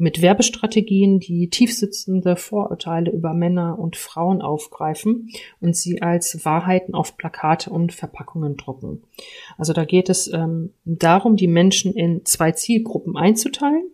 mit 0.00 0.22
Werbestrategien, 0.22 1.20
die 1.20 1.50
tiefsitzende 1.50 2.36
Vorurteile 2.36 3.10
über 3.10 3.34
Männer 3.34 3.78
und 3.78 3.96
Frauen 3.96 4.40
aufgreifen 4.40 5.28
und 5.60 5.76
sie 5.76 6.00
als 6.00 6.44
Wahrheiten 6.44 6.94
auf 6.94 7.18
Plakate 7.18 7.70
und 7.70 7.92
Verpackungen 7.92 8.56
drucken. 8.56 9.02
Also 9.58 9.74
da 9.74 9.84
geht 9.84 10.08
es 10.08 10.32
ähm, 10.32 10.72
darum, 10.86 11.36
die 11.36 11.48
Menschen 11.48 11.92
in 11.92 12.24
zwei 12.24 12.52
Zielgruppen 12.52 13.16
einzuteilen 13.16 13.90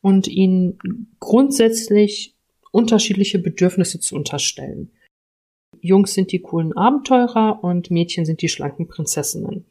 und 0.00 0.28
ihnen 0.28 0.78
grundsätzlich 1.18 2.34
unterschiedliche 2.70 3.40
Bedürfnisse 3.40 3.98
zu 3.98 4.14
unterstellen. 4.14 4.92
Jungs 5.80 6.14
sind 6.14 6.30
die 6.30 6.38
coolen 6.38 6.72
Abenteurer 6.76 7.64
und 7.64 7.90
Mädchen 7.90 8.24
sind 8.24 8.42
die 8.42 8.48
schlanken 8.48 8.86
Prinzessinnen. 8.86 9.64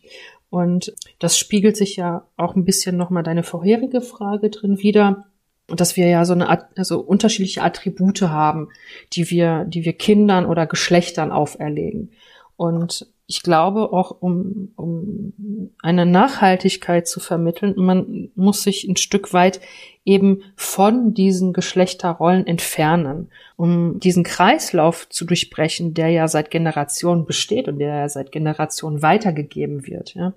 Und 0.49 0.93
das 1.19 1.39
spiegelt 1.39 1.77
sich 1.77 1.95
ja 1.95 2.27
auch 2.35 2.57
ein 2.57 2.65
bisschen 2.65 2.97
nochmal 2.97 3.23
deine 3.23 3.43
vorherige 3.43 4.01
Frage 4.01 4.49
drin 4.49 4.79
wieder 4.79 5.30
und 5.69 5.79
dass 5.79 5.95
wir 5.95 6.07
ja 6.07 6.25
so 6.25 6.33
eine 6.33 6.67
also 6.77 6.99
unterschiedliche 6.99 7.61
Attribute 7.61 8.21
haben, 8.23 8.69
die 9.13 9.29
wir, 9.29 9.65
die 9.65 9.85
wir 9.85 9.93
Kindern 9.93 10.45
oder 10.45 10.67
Geschlechtern 10.67 11.31
auferlegen. 11.31 12.11
Und 12.57 13.07
ich 13.27 13.43
glaube 13.43 13.93
auch, 13.93 14.17
um, 14.19 14.73
um 14.75 15.71
eine 15.81 16.05
Nachhaltigkeit 16.05 17.07
zu 17.07 17.21
vermitteln, 17.21 17.73
man 17.77 18.29
muss 18.35 18.63
sich 18.63 18.83
ein 18.83 18.97
Stück 18.97 19.31
weit 19.31 19.61
eben 20.03 20.41
von 20.57 21.13
diesen 21.13 21.53
Geschlechterrollen 21.53 22.45
entfernen, 22.45 23.29
um 23.55 24.01
diesen 24.01 24.23
Kreislauf 24.23 25.07
zu 25.07 25.23
durchbrechen, 25.23 25.93
der 25.93 26.09
ja 26.09 26.27
seit 26.27 26.51
Generationen 26.51 27.25
besteht 27.25 27.69
und 27.69 27.79
der 27.79 27.95
ja 27.95 28.09
seit 28.09 28.33
Generationen 28.33 29.01
weitergegeben 29.01 29.87
wird. 29.87 30.13
Ja 30.13 30.33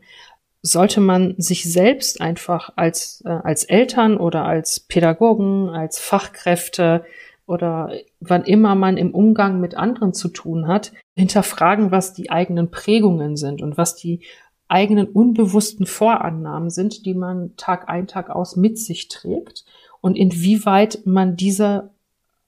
sollte 0.67 1.03
man 1.03 1.35
sich 1.37 1.71
selbst 1.71 2.23
einfach 2.23 2.71
als, 2.77 3.23
äh, 3.27 3.29
als 3.29 3.65
Eltern 3.65 4.17
oder 4.17 4.47
als 4.47 4.81
Pädagogen, 4.81 5.69
als 5.69 5.99
Fachkräfte 5.99 7.05
oder 7.47 7.93
wann 8.21 8.45
immer 8.45 8.75
man 8.75 8.97
im 8.97 9.15
Umgang 9.15 9.61
mit 9.61 9.77
anderen 9.77 10.15
zu 10.15 10.29
tun 10.29 10.67
hat, 10.67 10.93
hinterfragen, 11.15 11.91
was 11.91 12.15
die 12.15 12.31
eigenen 12.31 12.71
Prägungen 12.71 13.37
sind 13.37 13.61
und 13.61 13.77
was 13.77 13.95
die 13.95 14.21
eigenen 14.67 15.07
unbewussten 15.07 15.85
Vorannahmen 15.85 16.71
sind, 16.71 17.05
die 17.05 17.13
man 17.13 17.55
Tag 17.59 17.91
ein, 17.91 18.07
Tag 18.07 18.31
aus 18.31 18.57
mit 18.57 18.79
sich 18.79 19.09
trägt 19.09 19.67
und 20.01 20.17
inwieweit 20.17 21.01
man 21.05 21.37
diese 21.37 21.91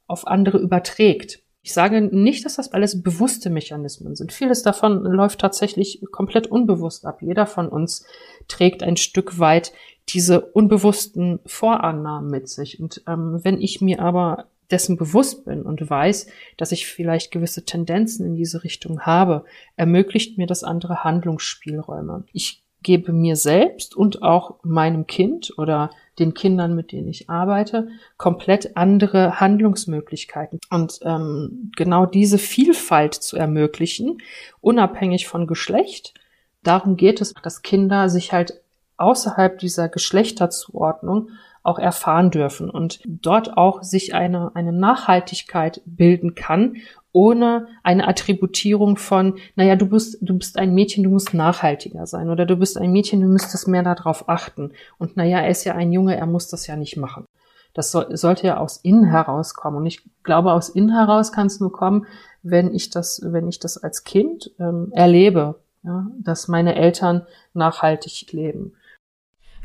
auf 0.07 0.27
andere 0.27 0.57
überträgt. 0.57 1.43
Ich 1.67 1.75
sage 1.75 2.01
nicht, 2.01 2.45
dass 2.45 2.55
das 2.55 2.73
alles 2.73 3.03
bewusste 3.03 3.51
Mechanismen 3.51 4.15
sind. 4.15 4.33
Vieles 4.33 4.63
davon 4.63 5.03
läuft 5.03 5.41
tatsächlich 5.41 6.01
komplett 6.13 6.47
unbewusst 6.47 7.05
ab. 7.05 7.23
Jeder 7.23 7.45
von 7.45 7.69
uns 7.69 8.07
trägt 8.47 8.85
ein 8.85 8.97
Stück 8.97 9.41
weit 9.41 9.73
diese 10.09 10.43
unbewussten 10.43 11.41
Vorannahmen 11.45 12.31
mit 12.31 12.49
sich. 12.49 12.79
Und 12.79 13.03
ähm, 13.09 13.41
wenn 13.43 13.61
ich 13.61 13.81
mir 13.81 14.01
aber 14.01 14.47
dessen 14.71 14.97
bewusst 14.97 15.45
bin 15.45 15.63
und 15.63 15.91
weiß, 15.91 16.29
dass 16.57 16.71
ich 16.71 16.87
vielleicht 16.87 17.33
gewisse 17.33 17.65
Tendenzen 17.65 18.25
in 18.25 18.37
diese 18.37 18.63
Richtung 18.63 19.01
habe, 19.01 19.45
ermöglicht 19.75 20.39
mir 20.39 20.47
das 20.47 20.63
andere 20.63 21.03
Handlungsspielräume. 21.03 22.23
Ich 22.33 22.63
gebe 22.85 23.13
mir 23.13 23.35
selbst 23.35 23.97
und 23.97 24.23
auch 24.23 24.63
meinem 24.63 25.09
Kind 25.09 25.53
oder 25.59 25.91
den 26.19 26.35
Kindern, 26.35 26.75
mit 26.75 26.93
denen 26.93 27.09
ich 27.09 27.29
arbeite, 27.29 27.89
komplett 28.17 28.77
andere 28.77 29.41
Handlungsmöglichkeiten. 29.41 30.61
Und 30.71 31.01
ähm, 31.03 31.73
genau 31.77 32.07
diese 32.07 32.39
Vielfalt 32.39 33.15
zu 33.15 33.37
ermöglichen, 33.37 34.19
unabhängig 34.61 35.27
von 35.29 35.47
Geschlecht, 35.47 36.15
darum 36.63 36.97
geht 36.97 37.21
es, 37.21 37.35
dass 37.43 37.63
Kinder 37.63 38.09
sich 38.09 38.33
halt 38.33 38.61
außerhalb 38.97 39.59
dieser 39.59 39.89
Geschlechterzuordnung 39.89 41.31
auch 41.63 41.79
erfahren 41.79 42.31
dürfen 42.31 42.71
und 42.71 43.01
dort 43.05 43.57
auch 43.57 43.83
sich 43.83 44.15
eine, 44.15 44.53
eine 44.55 44.73
Nachhaltigkeit 44.73 45.83
bilden 45.85 46.35
kann 46.37 46.77
ohne 47.17 47.69
eine 47.83 48.07
Attributierung 48.07 48.99
von, 48.99 49.39
naja, 49.55 49.75
du 49.75 49.87
bist, 49.87 50.19
du 50.21 50.37
bist 50.37 50.59
ein 50.59 50.75
Mädchen, 50.75 51.03
du 51.03 51.09
musst 51.09 51.33
nachhaltiger 51.33 52.07
sein 52.07 52.29
oder 52.29 52.45
du 52.45 52.57
bist 52.57 52.77
ein 52.77 52.93
Mädchen, 52.93 53.23
du 53.23 53.27
müsstest 53.27 53.69
mehr 53.69 53.83
darauf 53.83 54.29
achten. 54.29 54.73
Und 54.99 55.17
naja, 55.17 55.39
er 55.39 55.49
ist 55.49 55.65
ja 55.65 55.75
ein 55.75 55.93
Junge, 55.93 56.15
er 56.15 56.27
muss 56.27 56.49
das 56.49 56.67
ja 56.67 56.77
nicht 56.77 56.99
machen. 56.99 57.25
Das 57.73 57.91
soll, 57.91 58.15
sollte 58.19 58.47
ja 58.47 58.59
aus 58.59 58.77
innen 58.77 59.07
herauskommen. 59.07 59.79
Und 59.79 59.87
ich 59.87 60.03
glaube, 60.25 60.53
aus 60.53 60.69
innen 60.69 60.93
heraus 60.93 61.33
kann 61.33 61.47
es 61.47 61.59
nur 61.59 61.73
kommen, 61.73 62.05
wenn 62.43 62.75
ich 62.75 62.91
das, 62.91 63.23
wenn 63.25 63.49
ich 63.49 63.61
das 63.61 63.83
als 63.83 64.05
Kind 64.05 64.51
ähm, 64.59 64.93
erlebe, 64.93 65.55
ja, 65.85 66.07
dass 66.19 66.49
meine 66.49 66.75
Eltern 66.75 67.27
nachhaltig 67.55 68.31
leben. 68.33 68.75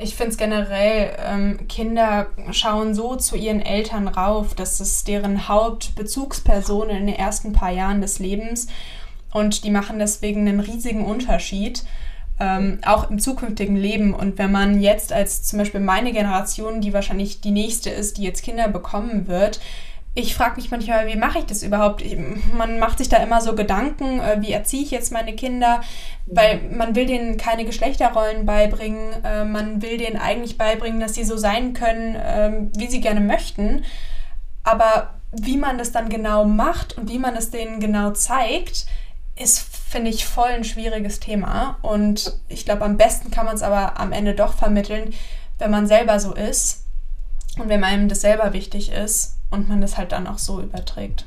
Ich 0.03 0.15
finde 0.15 0.31
es 0.31 0.37
generell, 0.37 1.15
ähm, 1.23 1.67
Kinder 1.67 2.27
schauen 2.51 2.95
so 2.95 3.15
zu 3.17 3.35
ihren 3.35 3.61
Eltern 3.61 4.07
rauf, 4.07 4.55
dass 4.55 4.79
es 4.79 5.03
deren 5.03 5.47
Hauptbezugspersonen 5.47 6.97
in 6.97 7.05
den 7.05 7.15
ersten 7.15 7.53
paar 7.53 7.69
Jahren 7.69 8.01
des 8.01 8.17
Lebens 8.17 8.67
und 9.31 9.63
die 9.63 9.69
machen 9.69 9.99
deswegen 9.99 10.47
einen 10.47 10.59
riesigen 10.59 11.05
Unterschied, 11.05 11.83
ähm, 12.39 12.79
auch 12.83 13.11
im 13.11 13.19
zukünftigen 13.19 13.75
Leben. 13.75 14.15
Und 14.15 14.39
wenn 14.39 14.51
man 14.51 14.81
jetzt 14.81 15.13
als 15.13 15.43
zum 15.43 15.59
Beispiel 15.59 15.81
meine 15.81 16.13
Generation, 16.13 16.81
die 16.81 16.93
wahrscheinlich 16.93 17.41
die 17.41 17.51
nächste 17.51 17.91
ist, 17.91 18.17
die 18.17 18.23
jetzt 18.23 18.41
Kinder 18.41 18.67
bekommen 18.69 19.27
wird, 19.27 19.59
ich 20.13 20.35
frage 20.35 20.57
mich 20.57 20.69
manchmal, 20.71 21.07
wie 21.07 21.15
mache 21.15 21.39
ich 21.39 21.45
das 21.45 21.63
überhaupt? 21.63 22.03
Man 22.53 22.79
macht 22.79 22.97
sich 22.97 23.07
da 23.07 23.17
immer 23.17 23.39
so 23.39 23.55
Gedanken, 23.55 24.19
äh, 24.19 24.41
wie 24.41 24.51
erziehe 24.51 24.83
ich 24.83 24.91
jetzt 24.91 25.11
meine 25.13 25.33
Kinder, 25.33 25.81
weil 26.25 26.59
man 26.75 26.95
will 26.95 27.05
denen 27.05 27.37
keine 27.37 27.63
Geschlechterrollen 27.63 28.45
beibringen, 28.45 29.23
äh, 29.23 29.45
man 29.45 29.81
will 29.81 29.97
denen 29.97 30.17
eigentlich 30.17 30.57
beibringen, 30.57 30.99
dass 30.99 31.13
sie 31.13 31.23
so 31.23 31.37
sein 31.37 31.73
können, 31.73 32.17
ähm, 32.21 32.71
wie 32.75 32.87
sie 32.87 32.99
gerne 32.99 33.21
möchten. 33.21 33.85
Aber 34.63 35.13
wie 35.31 35.55
man 35.55 35.77
das 35.77 35.93
dann 35.93 36.09
genau 36.09 36.43
macht 36.43 36.97
und 36.97 37.09
wie 37.09 37.19
man 37.19 37.37
es 37.37 37.49
denen 37.49 37.79
genau 37.79 38.11
zeigt, 38.11 38.87
ist, 39.37 39.59
finde 39.59 40.11
ich, 40.11 40.25
voll 40.25 40.49
ein 40.49 40.65
schwieriges 40.65 41.21
Thema. 41.21 41.77
Und 41.81 42.37
ich 42.49 42.65
glaube, 42.65 42.83
am 42.83 42.97
besten 42.97 43.31
kann 43.31 43.45
man 43.45 43.55
es 43.55 43.63
aber 43.63 43.97
am 43.97 44.11
Ende 44.11 44.35
doch 44.35 44.55
vermitteln, 44.55 45.13
wenn 45.57 45.71
man 45.71 45.87
selber 45.87 46.19
so 46.19 46.33
ist 46.33 46.85
und 47.57 47.69
wenn 47.69 47.85
einem 47.85 48.09
das 48.09 48.21
selber 48.21 48.51
wichtig 48.51 48.91
ist 48.91 49.37
und 49.51 49.69
man 49.69 49.81
das 49.81 49.97
halt 49.97 50.11
dann 50.13 50.27
auch 50.27 50.39
so 50.39 50.61
überträgt. 50.61 51.25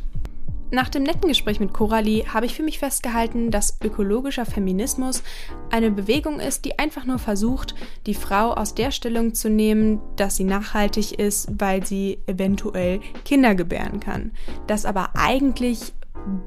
Nach 0.71 0.89
dem 0.89 1.05
netten 1.05 1.29
Gespräch 1.29 1.61
mit 1.61 1.73
Coralie 1.73 2.27
habe 2.27 2.47
ich 2.47 2.55
für 2.57 2.65
mich 2.65 2.81
festgehalten, 2.81 3.53
dass 3.53 3.79
ökologischer 3.85 4.45
Feminismus 4.45 5.23
eine 5.71 5.93
Bewegung 5.93 6.41
ist, 6.41 6.65
die 6.65 6.81
einfach 6.81 7.05
nur 7.05 7.21
versucht, 7.21 7.77
die 8.07 8.15
Frau 8.15 8.53
aus 8.53 8.75
der 8.75 8.91
Stellung 8.91 9.35
zu 9.35 9.49
nehmen, 9.49 10.01
dass 10.17 10.35
sie 10.35 10.43
nachhaltig 10.43 11.19
ist, 11.19 11.49
weil 11.61 11.87
sie 11.87 12.19
eventuell 12.27 13.01
Kinder 13.25 13.55
gebären 13.55 14.01
kann. 14.01 14.33
Dass 14.67 14.85
aber 14.85 15.11
eigentlich 15.15 15.93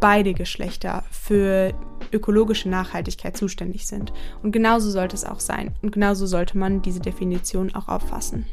beide 0.01 0.33
Geschlechter 0.33 1.05
für 1.09 1.73
ökologische 2.11 2.67
Nachhaltigkeit 2.67 3.37
zuständig 3.37 3.87
sind. 3.87 4.11
Und 4.43 4.51
genauso 4.51 4.89
sollte 4.89 5.15
es 5.15 5.23
auch 5.23 5.39
sein. 5.39 5.73
Und 5.81 5.91
genauso 5.91 6.25
sollte 6.25 6.57
man 6.57 6.81
diese 6.81 6.99
Definition 6.99 7.73
auch 7.75 7.87
auffassen. 7.87 8.45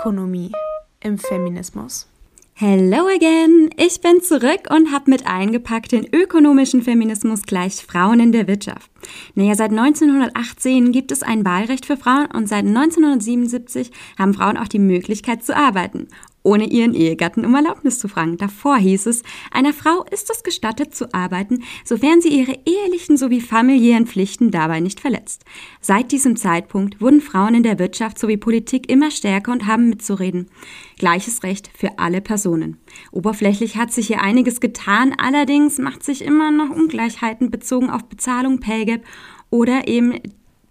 Ökonomie 0.00 0.50
im 1.00 1.18
Feminismus. 1.18 2.08
Hello 2.54 3.06
again! 3.06 3.68
Ich 3.76 4.00
bin 4.00 4.22
zurück 4.22 4.68
und 4.70 4.92
habe 4.92 5.10
mit 5.10 5.26
eingepackt 5.26 5.92
den 5.92 6.06
ökonomischen 6.10 6.80
Feminismus 6.80 7.42
gleich 7.42 7.84
Frauen 7.84 8.18
in 8.18 8.32
der 8.32 8.48
Wirtschaft. 8.48 8.90
Naja, 9.34 9.54
seit 9.54 9.72
1918 9.72 10.92
gibt 10.92 11.12
es 11.12 11.22
ein 11.22 11.44
Wahlrecht 11.44 11.84
für 11.84 11.98
Frauen 11.98 12.28
und 12.32 12.48
seit 12.48 12.64
1977 12.64 13.90
haben 14.18 14.32
Frauen 14.32 14.56
auch 14.56 14.68
die 14.68 14.78
Möglichkeit 14.78 15.44
zu 15.44 15.54
arbeiten 15.54 16.08
ohne 16.42 16.66
ihren 16.66 16.94
Ehegatten 16.94 17.44
um 17.44 17.54
Erlaubnis 17.54 17.98
zu 17.98 18.08
fragen. 18.08 18.36
Davor 18.36 18.76
hieß 18.78 19.06
es, 19.06 19.22
einer 19.50 19.72
Frau 19.72 20.04
ist 20.10 20.30
es 20.30 20.42
gestattet 20.42 20.94
zu 20.94 21.12
arbeiten, 21.12 21.62
sofern 21.84 22.20
sie 22.20 22.28
ihre 22.28 22.58
ehelichen 22.64 23.16
sowie 23.16 23.40
familiären 23.40 24.06
Pflichten 24.06 24.50
dabei 24.50 24.80
nicht 24.80 25.00
verletzt. 25.00 25.44
Seit 25.80 26.12
diesem 26.12 26.36
Zeitpunkt 26.36 27.00
wurden 27.00 27.20
Frauen 27.20 27.54
in 27.54 27.62
der 27.62 27.78
Wirtschaft 27.78 28.18
sowie 28.18 28.36
Politik 28.36 28.90
immer 28.90 29.10
stärker 29.10 29.52
und 29.52 29.66
haben 29.66 29.88
mitzureden. 29.90 30.48
Gleiches 30.98 31.42
Recht 31.42 31.70
für 31.76 31.98
alle 31.98 32.20
Personen. 32.20 32.78
Oberflächlich 33.12 33.76
hat 33.76 33.92
sich 33.92 34.06
hier 34.08 34.20
einiges 34.20 34.60
getan, 34.60 35.14
allerdings 35.18 35.78
macht 35.78 36.02
sich 36.02 36.22
immer 36.22 36.50
noch 36.50 36.70
Ungleichheiten 36.70 37.50
bezogen 37.50 37.90
auf 37.90 38.04
Bezahlung, 38.04 38.60
Pay 38.60 38.84
Gap 38.84 39.04
oder 39.50 39.88
eben 39.88 40.14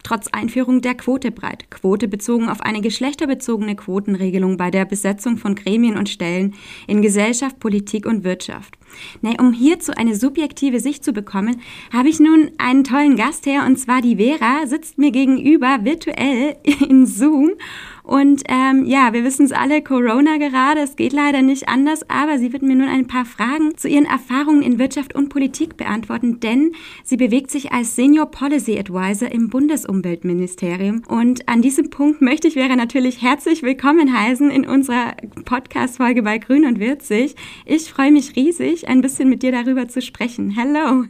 trotz 0.04 0.28
Einführung 0.28 0.82
der 0.82 0.96
Quote 0.96 1.32
breit. 1.32 1.70
Quote 1.70 2.08
bezogen 2.08 2.50
auf 2.50 2.62
eine 2.62 2.82
geschlechterbezogene 2.82 3.76
Quotenregelung 3.76 4.58
bei 4.58 4.72
der 4.72 4.86
Besetzung 4.86 5.38
von 5.38 5.56
Gremien 5.56 5.98
und 5.98 6.10
Stellen 6.10 6.56
in 6.88 7.02
Gesellschaft, 7.02 7.60
Politik 7.60 8.06
und 8.06 8.24
Wirtschaft. 8.24 8.78
Na, 9.22 9.32
um 9.40 9.54
hierzu 9.54 9.92
eine 9.96 10.16
subjektive 10.16 10.80
Sicht 10.80 11.04
zu 11.04 11.14
bekommen, 11.14 11.62
habe 11.94 12.10
ich 12.10 12.20
nun 12.20 12.52
einen 12.58 12.84
tollen 12.84 13.16
Gast 13.16 13.46
her, 13.46 13.66
und 13.66 13.78
zwar 13.78 14.02
die 14.02 14.18
Vera, 14.18 14.66
sitzt 14.66 14.98
mir 14.98 15.12
gegenüber 15.12 15.80
virtuell 15.84 16.58
in 16.88 17.06
Zoom 17.06 17.52
und 18.10 18.42
ähm, 18.50 18.86
ja, 18.86 19.14
wir 19.14 19.24
wissen 19.24 19.46
es 19.46 19.52
alle, 19.52 19.84
Corona 19.84 20.38
gerade, 20.38 20.82
es 20.82 20.96
geht 20.96 21.14
leider 21.14 21.44
nicht 21.44 21.70
anders, 21.70 22.10
aber 22.10 22.40
sie 22.40 22.52
wird 22.52 22.64
mir 22.64 22.76
nun 22.76 22.88
ein 22.88 23.06
paar 23.06 23.24
Fragen 23.24 23.78
zu 23.78 23.88
ihren 23.88 24.06
Erfahrungen 24.06 24.64
in 24.64 24.80
Wirtschaft 24.80 25.14
und 25.14 25.30
Politik 25.30 25.78
beantworten, 25.78 26.40
denn 26.40 26.72
sie 27.04 27.18
bewegt 27.18 27.52
sich 27.52 27.72
als 27.72 27.96
Senior 27.96 28.26
Policy 28.32 28.80
Advisor 28.80 29.32
im 29.32 29.52
Bundesumweltministerium. 29.52 31.04
Und 31.08 31.48
an 31.48 31.62
diesem 31.62 31.92
Punkt 31.92 32.20
möchte 32.20 32.48
ich 32.48 32.56
Vera 32.56 32.76
natürlich 32.76 33.22
herzlich 33.22 33.62
willkommen 33.62 34.12
heißen 34.12 34.50
in 34.50 34.68
unserer 34.68 35.16
Podcast-Folge 35.46 36.24
bei 36.24 36.40
Grün 36.40 36.66
und 36.66 36.80
Würzig. 36.80 37.36
Ich 37.68 37.92
freue 37.92 38.12
mich 38.12 38.36
riesig, 38.36 38.88
ein 38.88 39.02
bisschen 39.02 39.30
mit 39.30 39.44
dir 39.44 39.52
darüber 39.52 39.88
zu 39.88 40.02
sprechen. 40.02 40.50
Hello! 40.50 41.06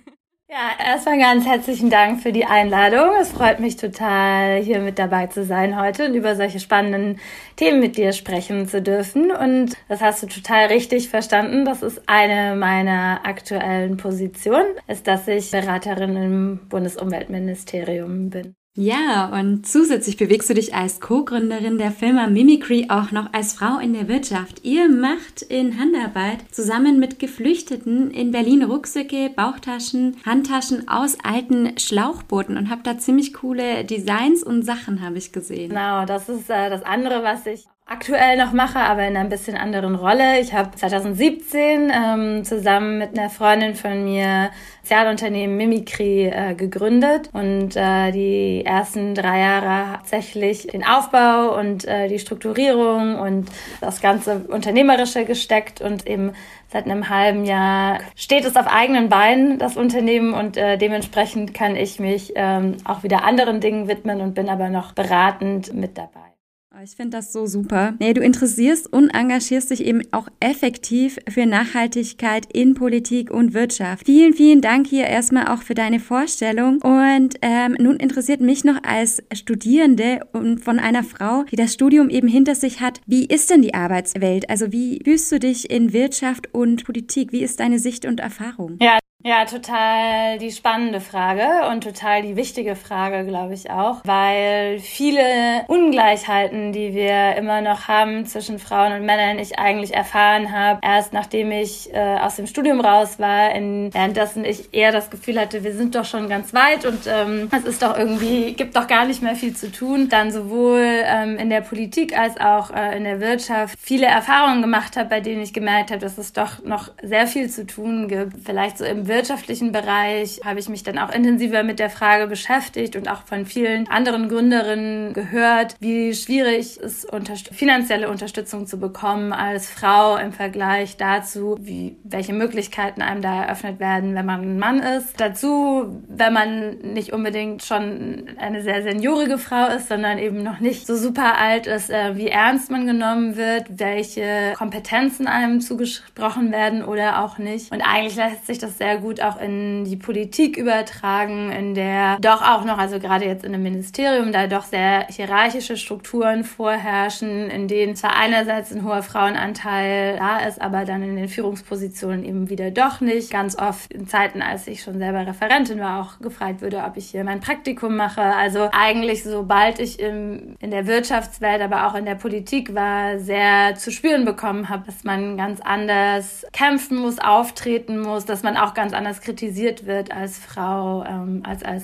Ja, 0.52 0.72
erstmal 0.84 1.20
ganz 1.20 1.46
herzlichen 1.46 1.92
Dank 1.92 2.24
für 2.24 2.32
die 2.32 2.46
Einladung. 2.46 3.14
Es 3.22 3.32
freut 3.32 3.60
mich 3.60 3.76
total, 3.78 4.60
hier 4.64 4.80
mit 4.80 4.98
dabei 4.98 5.28
zu 5.28 5.46
sein 5.46 5.80
heute 5.80 6.08
und 6.08 6.16
über 6.16 6.36
solche 6.36 6.60
spannenden 6.60 7.20
Themen 7.56 7.80
mit 7.80 7.98
dir 7.98 8.14
sprechen 8.14 8.68
zu 8.68 8.82
dürfen. 8.82 9.32
Und 9.32 9.78
das 9.90 10.02
hast 10.02 10.24
du 10.24 10.28
total 10.28 10.66
richtig 10.66 11.10
verstanden. 11.10 11.66
Das 11.66 11.84
ist 11.84 12.02
eine 12.08 12.56
meiner 12.56 13.28
aktuellen 13.28 13.98
Positionen, 13.98 14.74
ist, 14.88 15.06
dass 15.06 15.28
ich 15.28 15.52
Beraterin 15.52 16.16
im 16.16 16.68
Bundesumweltministerium 16.68 18.32
bin. 18.32 18.56
Ja, 18.76 19.28
und 19.38 19.68
zusätzlich 19.68 20.16
bewegst 20.16 20.50
du 20.50 20.54
dich 20.54 20.74
als 20.74 21.02
Co-Gründerin 21.02 21.78
der 21.78 21.92
Firma 21.92 22.28
Mimicry 22.28 22.86
auch 22.90 23.12
noch 23.12 23.34
als 23.34 23.54
Frau 23.54 23.78
in 23.80 23.94
der 23.94 24.08
Wirtschaft. 24.08 24.64
Ihr 24.64 24.88
macht 24.88 25.42
in 25.42 25.80
Handarbeit 25.80 26.46
zusammen 26.52 27.00
mit 27.00 27.20
Geflüchteten 27.20 28.12
in 28.12 28.32
Berlin 28.32 28.64
Rucksäcke, 28.64 29.32
Bauchtaschen, 29.36 30.16
Handtaschen 30.26 30.88
aus 30.88 31.18
alten 31.24 31.78
Schlauchbooten 31.78 32.58
und 32.58 32.70
habt 32.70 32.88
da 32.88 32.98
ziemlich 32.98 33.34
coole 33.34 33.84
Designs 33.84 34.44
und 34.44 34.64
Sachen, 34.64 35.02
habe 35.02 35.18
ich 35.18 35.34
gesehen. 35.34 35.70
Genau, 35.70 36.06
das 36.06 36.30
ist 36.30 36.50
äh, 36.50 36.70
das 36.70 36.84
andere, 36.84 37.24
was 37.24 37.46
ich 37.48 37.66
aktuell 37.90 38.38
noch 38.38 38.54
mache, 38.54 38.80
aber 38.80 39.08
in 39.08 39.18
einer 39.18 39.28
bisschen 39.28 39.58
anderen 39.58 39.96
Rolle. 39.96 40.40
Ich 40.40 40.54
habe 40.54 40.76
2017 40.76 41.92
ähm, 41.92 42.44
zusammen 42.44 43.00
mit 43.00 43.18
einer 43.18 43.32
Freundin 43.32 43.74
von 43.74 44.04
mir 44.04 44.52
Sozialunternehmen 44.84 45.58
Mimikry 45.58 46.28
äh, 46.28 46.54
gegründet 46.56 47.30
und 47.34 47.76
äh, 47.76 48.12
die 48.12 48.64
ersten 48.66 49.16
drei 49.16 49.40
Jahre 49.40 49.94
hauptsächlich 49.94 50.68
den 50.68 50.84
Aufbau 50.84 51.58
und 51.60 51.86
äh, 51.86 52.08
die 52.08 52.20
Strukturierung 52.20 53.20
und 53.20 53.50
das 53.82 54.02
ganze 54.02 54.46
Unternehmerische 54.48 55.26
gesteckt 55.26 55.82
und 55.82 56.08
eben 56.08 56.34
seit 56.72 56.86
einem 56.86 57.10
halben 57.10 57.46
Jahr 57.46 58.00
steht 58.16 58.46
es 58.46 58.56
auf 58.56 58.68
eigenen 58.68 59.10
Beinen, 59.10 59.58
das 59.58 59.78
Unternehmen, 59.78 60.34
und 60.34 60.58
äh, 60.58 60.78
dementsprechend 60.78 61.54
kann 61.54 61.76
ich 61.76 62.00
mich 62.00 62.34
ähm, 62.36 62.78
auch 62.84 63.04
wieder 63.04 63.24
anderen 63.24 63.62
Dingen 63.62 63.88
widmen 63.88 64.22
und 64.22 64.36
bin 64.36 64.50
aber 64.50 64.70
noch 64.70 64.94
beratend 64.94 65.74
mit 65.74 65.98
dabei. 65.98 66.39
Ich 66.82 66.96
finde 66.96 67.18
das 67.18 67.34
so 67.34 67.46
super. 67.46 67.96
Nee, 68.00 68.14
du 68.14 68.22
interessierst 68.22 68.94
und 68.94 69.10
engagierst 69.10 69.70
dich 69.70 69.84
eben 69.84 70.02
auch 70.12 70.30
effektiv 70.40 71.20
für 71.28 71.46
Nachhaltigkeit 71.46 72.46
in 72.54 72.74
Politik 72.74 73.32
und 73.32 73.54
Wirtschaft. 73.54 74.06
Vielen, 74.06 74.34
vielen 74.34 74.62
Dank 74.62 74.88
hier 74.88 75.06
erstmal 75.06 75.48
auch 75.48 75.62
für 75.62 75.74
deine 75.74 76.00
Vorstellung. 76.00 76.82
Und 76.82 77.36
ähm, 77.42 77.76
nun 77.80 77.98
interessiert 77.98 78.40
mich 78.40 78.64
noch 78.64 78.82
als 78.84 79.22
Studierende 79.34 80.22
und 80.32 80.64
von 80.64 80.80
einer 80.80 81.04
Frau, 81.04 81.44
die 81.52 81.58
das 81.58 81.74
Studium 81.74 82.10
eben 82.10 82.30
hinter 82.30 82.56
sich 82.56 82.80
hat, 82.80 83.02
wie 83.06 83.26
ist 83.26 83.50
denn 83.50 83.62
die 83.62 83.74
Arbeitswelt? 83.74 84.50
Also 84.50 84.72
wie 84.72 85.02
fühlst 85.04 85.30
du 85.34 85.40
dich 85.40 85.70
in 85.70 85.92
Wirtschaft 85.92 86.54
und 86.54 86.86
Politik? 86.86 87.34
Wie 87.34 87.42
ist 87.42 87.60
deine 87.60 87.80
Sicht 87.80 88.06
und 88.06 88.22
Erfahrung? 88.22 88.78
Ja, 88.80 89.00
ja, 89.22 89.44
total 89.44 90.38
die 90.40 90.50
spannende 90.50 91.02
Frage 91.02 91.68
und 91.70 91.84
total 91.84 92.22
die 92.22 92.38
wichtige 92.38 92.78
Frage, 92.78 93.26
glaube 93.26 93.54
ich 93.54 93.70
auch, 93.70 93.98
weil 94.06 94.80
viele 94.80 95.66
Ungleichheiten, 95.68 96.72
die 96.72 96.94
wir 96.94 97.36
immer 97.36 97.60
noch 97.60 97.90
haben 97.90 98.26
zwischen 98.26 98.60
Frauen 98.60 98.94
und 98.94 99.06
Männern, 99.06 99.38
ich 99.38 99.60
eigentlich 99.60 99.94
erfahren 99.94 100.54
habe, 100.54 100.80
erst 100.84 101.12
nachdem 101.12 101.52
ich 101.52 101.94
äh, 101.94 102.00
aus 102.00 102.38
dem 102.38 102.48
Studium 102.48 102.80
raus 102.80 103.20
war, 103.20 103.54
in, 103.54 103.94
währenddessen 103.94 104.46
ich 104.46 104.74
eher 104.74 104.94
das 104.94 105.10
Gefühl 105.10 105.38
hatte, 105.38 105.66
wir 105.66 105.74
sind 105.74 105.96
doch 105.96 106.06
schon 106.06 106.30
ganz 106.30 106.54
weit 106.54 106.86
und 106.86 107.02
ähm, 107.06 107.50
es 107.52 107.66
ist 107.66 107.82
doch 107.82 107.98
irgendwie, 107.98 108.54
gibt 108.54 108.78
doch 108.78 108.88
gar 108.88 109.06
nicht 109.06 109.22
mehr 109.22 109.36
viel 109.36 109.54
zu 109.54 109.70
tun, 109.70 110.08
dann 110.08 110.32
sowohl 110.32 111.04
ähm, 111.04 111.38
in 111.38 111.50
der 111.50 111.60
Politik 111.60 112.18
als 112.18 112.40
auch 112.40 112.72
äh, 112.72 112.96
in 112.96 113.04
der 113.04 113.20
Wirtschaft 113.20 113.78
viele 113.82 114.06
Erfahrungen 114.06 114.62
gemacht 114.62 114.96
habe, 114.96 115.10
bei 115.10 115.20
denen 115.20 115.42
ich 115.42 115.52
gemerkt 115.52 115.92
habe, 115.92 116.00
dass 116.00 116.18
es 116.18 116.32
doch 116.32 116.64
noch 116.64 116.92
sehr 117.04 117.28
viel 117.28 117.50
zu 117.50 117.68
tun 117.68 118.08
gibt, 118.08 118.46
vielleicht 118.46 118.78
so 118.78 118.86
im 118.86 119.09
wirtschaftlichen 119.10 119.72
Bereich 119.72 120.42
habe 120.46 120.60
ich 120.60 120.70
mich 120.70 120.84
dann 120.84 120.98
auch 120.98 121.12
intensiver 121.12 121.64
mit 121.64 121.80
der 121.80 121.90
Frage 121.90 122.28
beschäftigt 122.28 122.96
und 122.96 123.10
auch 123.10 123.24
von 123.24 123.46
vielen 123.46 123.88
anderen 123.90 124.30
Gründerinnen 124.30 125.14
gehört, 125.14 125.76
wie 125.80 126.14
schwierig 126.14 126.80
es 126.82 127.04
ist, 127.04 127.10
finanzielle 127.52 128.10
Unterstützung 128.10 128.68
zu 128.68 128.80
bekommen 128.80 129.34
als 129.34 129.70
Frau 129.70 130.18
im 130.18 130.32
Vergleich 130.32 130.98
dazu, 130.98 131.58
wie, 131.60 131.98
welche 132.04 132.34
Möglichkeiten 132.34 133.02
einem 133.02 133.22
da 133.22 133.44
eröffnet 133.44 133.80
werden, 133.80 134.16
wenn 134.16 134.26
man 134.26 134.42
ein 134.42 134.60
Mann 134.60 134.80
ist. 134.80 135.20
Dazu, 135.20 136.02
wenn 136.08 136.34
man 136.34 136.78
nicht 136.80 137.14
unbedingt 137.14 137.64
schon 137.64 138.26
eine 138.38 138.62
sehr 138.62 138.84
seniorige 138.84 139.38
Frau 139.38 139.68
ist, 139.68 139.90
sondern 139.90 140.18
eben 140.20 140.44
noch 140.44 140.60
nicht 140.60 140.86
so 140.86 140.96
super 140.96 141.38
alt 141.38 141.68
ist, 141.68 141.90
äh, 141.90 142.16
wie 142.16 142.28
ernst 142.28 142.72
man 142.72 142.86
genommen 142.86 143.36
wird, 143.36 143.66
welche 143.80 144.54
Kompetenzen 144.56 145.28
einem 145.28 145.62
zugesprochen 145.62 146.52
werden 146.52 146.84
oder 146.84 147.24
auch 147.24 147.38
nicht. 147.38 147.72
Und 147.72 147.82
eigentlich 147.82 148.16
lässt 148.16 148.48
sich 148.48 148.60
das 148.60 148.78
sehr 148.78 148.99
gut 149.00 149.22
auch 149.22 149.40
in 149.40 149.86
die 149.86 149.96
Politik 149.96 150.58
übertragen, 150.58 151.52
in 151.52 151.76
der 151.76 152.18
doch 152.20 152.42
auch 152.42 152.66
noch, 152.66 152.78
also 152.78 153.00
gerade 153.00 153.26
jetzt 153.26 153.44
in 153.44 153.54
einem 153.54 153.64
Ministerium, 153.64 154.32
da 154.32 154.48
doch 154.48 154.64
sehr 154.64 155.08
hierarchische 155.08 155.78
Strukturen 155.78 156.44
vorherrschen, 156.44 157.50
in 157.50 157.68
denen 157.68 157.96
zwar 157.96 158.16
einerseits 158.16 158.72
ein 158.72 158.84
hoher 158.84 159.04
Frauenanteil 159.04 160.18
da 160.18 160.40
ist, 160.40 160.62
aber 160.62 160.86
dann 160.86 161.04
in 161.04 161.16
den 161.16 161.28
Führungspositionen 161.28 162.24
eben 162.24 162.50
wieder 162.50 162.72
doch 162.72 163.02
nicht. 163.02 163.32
Ganz 163.32 163.58
oft 163.58 163.94
in 163.94 164.08
Zeiten, 164.08 164.42
als 164.42 164.68
ich 164.68 164.82
schon 164.82 164.98
selber 165.00 165.26
Referentin 165.26 165.80
war, 165.80 166.02
auch 166.02 166.20
gefragt 166.20 166.62
würde, 166.62 166.84
ob 166.86 166.98
ich 166.98 167.10
hier 167.10 167.24
mein 167.24 167.40
Praktikum 167.40 167.96
mache. 167.96 168.22
Also 168.22 168.70
eigentlich, 168.72 169.24
sobald 169.24 169.80
ich 169.80 170.00
im, 170.00 170.56
in 170.60 170.72
der 170.72 170.88
Wirtschaftswelt, 170.88 171.62
aber 171.62 171.88
auch 171.88 171.96
in 171.96 172.06
der 172.06 172.16
Politik 172.16 172.76
war, 172.76 173.20
sehr 173.20 173.76
zu 173.76 173.92
spüren 173.92 174.26
bekommen 174.26 174.70
habe, 174.70 174.86
dass 174.86 175.04
man 175.04 175.38
ganz 175.38 175.62
anders 175.62 176.46
kämpfen 176.54 176.98
muss, 176.98 177.20
auftreten 177.20 178.00
muss, 178.00 178.26
dass 178.26 178.44
man 178.44 178.58
auch 178.58 178.74
ganz 178.74 178.89
ganz 178.90 178.94
anders 178.94 179.22
kritisiert 179.22 179.86
wird 179.86 180.12
als 180.12 180.40
Frau 180.40 181.04
ähm, 181.04 181.44
als 181.46 181.64
als, 181.64 181.84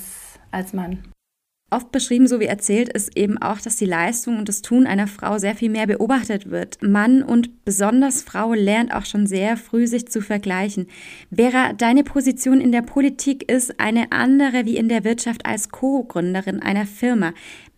als 0.52 0.74
Mann. 0.74 1.04
Oft 1.72 1.92
beschrieben, 1.92 2.28
so 2.28 2.40
wie 2.40 2.46
erzählt, 2.46 2.90
ist 2.90 3.18
eben 3.18 3.40
auch, 3.40 3.60
dass 3.60 3.76
die 3.76 3.86
Leistung 3.86 4.38
und 4.38 4.48
das 4.48 4.62
Tun 4.62 4.86
einer 4.86 5.08
Frau 5.08 5.40
sehr 5.40 5.56
viel 5.56 5.70
mehr 5.70 5.88
beobachtet 5.88 6.50
wird. 6.52 6.82
Mann 6.82 7.24
und 7.24 7.66
besonders 7.66 8.22
Frau 8.22 8.54
lernt 8.54 8.94
auch 8.94 9.06
schon 9.06 9.26
sehr 9.26 9.58
früh, 9.58 9.88
sich 9.88 10.08
zu 10.08 10.22
vergleichen. 10.22 10.88
Vera, 11.36 11.74
deine 11.74 12.04
Position 12.04 12.62
in 12.62 12.72
der 12.72 12.84
Politik 12.84 13.52
ist 13.52 13.80
eine 13.80 14.12
andere 14.12 14.66
wie 14.66 14.78
in 14.78 14.90
der 14.90 15.04
Wirtschaft 15.04 15.46
als 15.46 15.70
Co-Gründerin 15.70 16.62
einer 16.62 16.86
Firma. 16.86 17.34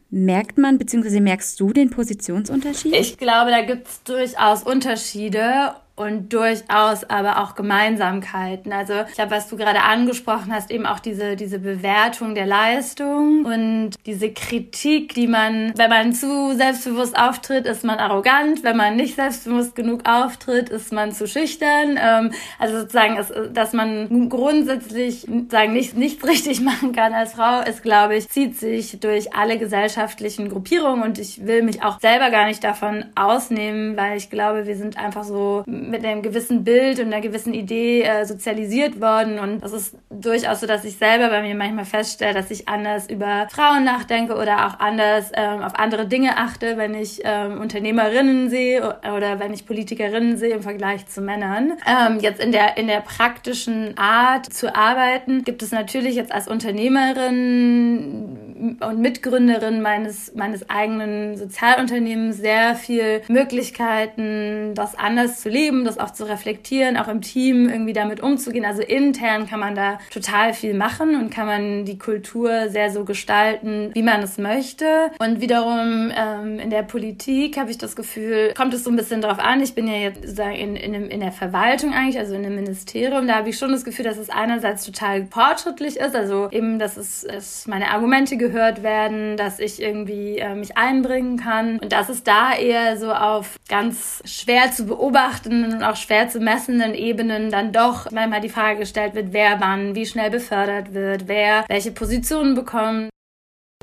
Merkt 0.09 0.57
man 0.57 0.77
bzw. 0.77 1.19
merkst 1.21 1.59
du 1.59 1.73
den 1.73 1.89
Positionsunterschied? 1.89 2.93
Ich 2.93 3.17
glaube, 3.17 3.51
da 3.51 3.61
gibt 3.61 3.87
es 3.87 4.03
durchaus 4.03 4.63
Unterschiede 4.63 5.73
und 5.97 6.31
durchaus 6.31 7.09
aber 7.09 7.41
auch 7.41 7.55
Gemeinsamkeiten. 7.55 8.71
Also 8.71 8.93
ich 9.11 9.19
habe, 9.19 9.31
was 9.31 9.49
du 9.49 9.57
gerade 9.57 9.81
angesprochen 9.81 10.53
hast, 10.53 10.69
eben 10.69 10.85
auch 10.85 10.99
diese, 10.99 11.35
diese 11.35 11.59
Bewertung 11.59 12.35
der 12.35 12.45
Leistung 12.45 13.45
und 13.45 13.91
diese 14.05 14.31
Kritik, 14.31 15.15
die 15.15 15.27
man, 15.27 15.73
wenn 15.75 15.89
man 15.89 16.13
zu 16.13 16.55
selbstbewusst 16.55 17.17
auftritt, 17.17 17.65
ist 17.65 17.83
man 17.83 17.97
arrogant, 17.97 18.63
wenn 18.63 18.77
man 18.77 18.95
nicht 18.95 19.15
selbstbewusst 19.15 19.75
genug 19.75 20.07
auftritt, 20.07 20.69
ist 20.69 20.93
man 20.93 21.11
zu 21.11 21.27
schüchtern. 21.27 21.97
Ähm, 21.99 22.31
also 22.59 22.79
sozusagen, 22.81 23.17
dass 23.53 23.73
man 23.73 24.29
grundsätzlich 24.29 25.27
sagen 25.49 25.73
nicht, 25.73 25.97
nichts 25.97 26.25
richtig 26.27 26.61
machen 26.67 26.91
kann 26.91 27.13
als 27.13 27.33
Frau, 27.33 27.61
ist, 27.61 27.81
glaube 27.81 28.17
ich, 28.17 28.29
zieht 28.29 28.55
sich 28.59 28.99
durch 28.99 29.33
alle 29.33 29.57
gesellschaftlichen 29.57 30.49
Gruppierungen 30.49 31.01
und 31.01 31.17
ich 31.17 31.47
will 31.47 31.63
mich 31.63 31.83
auch 31.83 31.99
selber 31.99 32.29
gar 32.29 32.45
nicht 32.45 32.63
davon 32.63 33.05
ausnehmen, 33.15 33.97
weil 33.97 34.17
ich 34.17 34.29
glaube, 34.29 34.67
wir 34.67 34.75
sind 34.75 34.97
einfach 34.97 35.23
so 35.23 35.63
mit 35.87 36.05
einem 36.05 36.21
gewissen 36.21 36.63
Bild 36.63 36.99
und 36.99 37.07
einer 37.07 37.21
gewissen 37.21 37.53
Idee 37.53 38.03
äh, 38.03 38.25
sozialisiert 38.25 39.01
worden. 39.01 39.39
Und 39.39 39.63
das 39.63 39.73
ist 39.73 39.95
durchaus 40.09 40.59
so, 40.59 40.67
dass 40.67 40.85
ich 40.85 40.97
selber 40.97 41.29
bei 41.29 41.41
mir 41.41 41.55
manchmal 41.55 41.85
feststelle, 41.85 42.33
dass 42.33 42.51
ich 42.51 42.67
anders 42.67 43.09
über 43.09 43.47
Frauen 43.49 43.83
nachdenke 43.83 44.35
oder 44.35 44.67
auch 44.67 44.79
anders 44.79 45.31
ähm, 45.33 45.61
auf 45.61 45.75
andere 45.75 46.07
Dinge 46.07 46.37
achte, 46.37 46.77
wenn 46.77 46.93
ich 46.93 47.21
ähm, 47.23 47.59
Unternehmerinnen 47.59 48.49
sehe 48.49 48.97
oder 49.15 49.39
wenn 49.39 49.53
ich 49.53 49.65
Politikerinnen 49.65 50.37
sehe 50.37 50.55
im 50.55 50.61
Vergleich 50.61 51.07
zu 51.07 51.21
Männern. 51.21 51.73
Ähm, 51.87 52.19
jetzt 52.19 52.41
in 52.41 52.51
der, 52.51 52.77
in 52.77 52.87
der 52.87 53.01
praktischen 53.01 53.97
Art 53.97 54.51
zu 54.51 54.75
arbeiten 54.75 55.43
gibt 55.43 55.63
es 55.63 55.71
natürlich 55.71 56.15
jetzt 56.15 56.31
als 56.31 56.47
Unternehmerin 56.47 58.77
und, 58.79 58.99
Mitgründerin 58.99 59.81
meines, 59.81 60.33
meines 60.35 60.69
eigenen 60.69 61.37
Sozialunternehmens 61.37 62.37
sehr 62.37 62.75
viel 62.75 63.21
Möglichkeiten, 63.27 64.73
das 64.73 64.95
anders 64.95 65.41
zu 65.41 65.49
leben, 65.49 65.76
das 65.85 65.97
auch 65.97 66.11
zu 66.11 66.27
reflektieren, 66.27 66.97
auch 66.97 67.07
im 67.07 67.21
Team 67.21 67.69
irgendwie 67.69 67.93
damit 67.93 68.21
umzugehen. 68.21 68.65
Also 68.65 68.81
intern 68.81 69.47
kann 69.47 69.59
man 69.59 69.75
da 69.75 69.99
total 70.11 70.53
viel 70.53 70.73
machen 70.73 71.15
und 71.15 71.29
kann 71.29 71.45
man 71.45 71.85
die 71.85 71.97
Kultur 71.97 72.69
sehr 72.69 72.91
so 72.91 73.03
gestalten, 73.03 73.91
wie 73.93 74.03
man 74.03 74.21
es 74.21 74.37
möchte. 74.37 75.11
Und 75.19 75.41
wiederum 75.41 76.11
ähm, 76.15 76.59
in 76.59 76.69
der 76.69 76.83
Politik 76.83 77.57
habe 77.57 77.71
ich 77.71 77.77
das 77.77 77.95
Gefühl, 77.95 78.53
kommt 78.55 78.73
es 78.73 78.83
so 78.83 78.89
ein 78.89 78.95
bisschen 78.95 79.21
drauf 79.21 79.39
an. 79.39 79.61
Ich 79.61 79.75
bin 79.75 79.87
ja 79.87 79.95
jetzt 79.95 80.21
sozusagen 80.21 80.55
in, 80.55 80.75
in, 80.75 80.93
in 80.93 81.19
der 81.19 81.31
Verwaltung 81.31 81.93
eigentlich, 81.93 82.19
also 82.19 82.35
in 82.35 82.45
einem 82.45 82.55
Ministerium. 82.55 83.27
Da 83.27 83.35
habe 83.35 83.49
ich 83.49 83.57
schon 83.57 83.71
das 83.71 83.83
Gefühl, 83.83 84.05
dass 84.05 84.17
es 84.17 84.29
einerseits 84.29 84.85
total 84.85 85.27
fortschrittlich 85.27 85.97
ist, 85.97 86.15
also 86.15 86.49
eben, 86.51 86.79
dass 86.79 86.97
es, 86.97 87.23
es 87.23 87.67
meine 87.67 87.91
Argumente 87.91 88.37
gehört 88.37 88.83
werden, 88.83 89.37
dass 89.37 89.59
ich 89.59 89.81
irgendwie 89.81 90.37
äh, 90.37 90.55
mich 90.55 90.77
einbringen 90.77 91.37
kann 91.37 91.79
und 91.79 91.91
dass 91.91 92.09
es 92.09 92.23
da 92.23 92.53
eher 92.53 92.97
so 92.97 93.11
auf 93.11 93.57
ganz 93.69 94.21
schwer 94.25 94.71
zu 94.71 94.85
beobachtenden 95.67 95.77
und 95.77 95.83
auch 95.83 95.95
schwer 95.95 96.29
zu 96.29 96.39
messenden 96.39 96.93
Ebenen 96.93 97.51
dann 97.51 97.71
doch 97.71 98.11
manchmal 98.11 98.41
die 98.41 98.49
Frage 98.49 98.79
gestellt 98.79 99.15
wird, 99.15 99.33
wer 99.33 99.59
wann, 99.59 99.95
wie 99.95 100.05
schnell 100.05 100.29
befördert 100.29 100.93
wird, 100.93 101.27
wer 101.27 101.65
welche 101.67 101.91
Positionen 101.91 102.55
bekommt. 102.55 103.09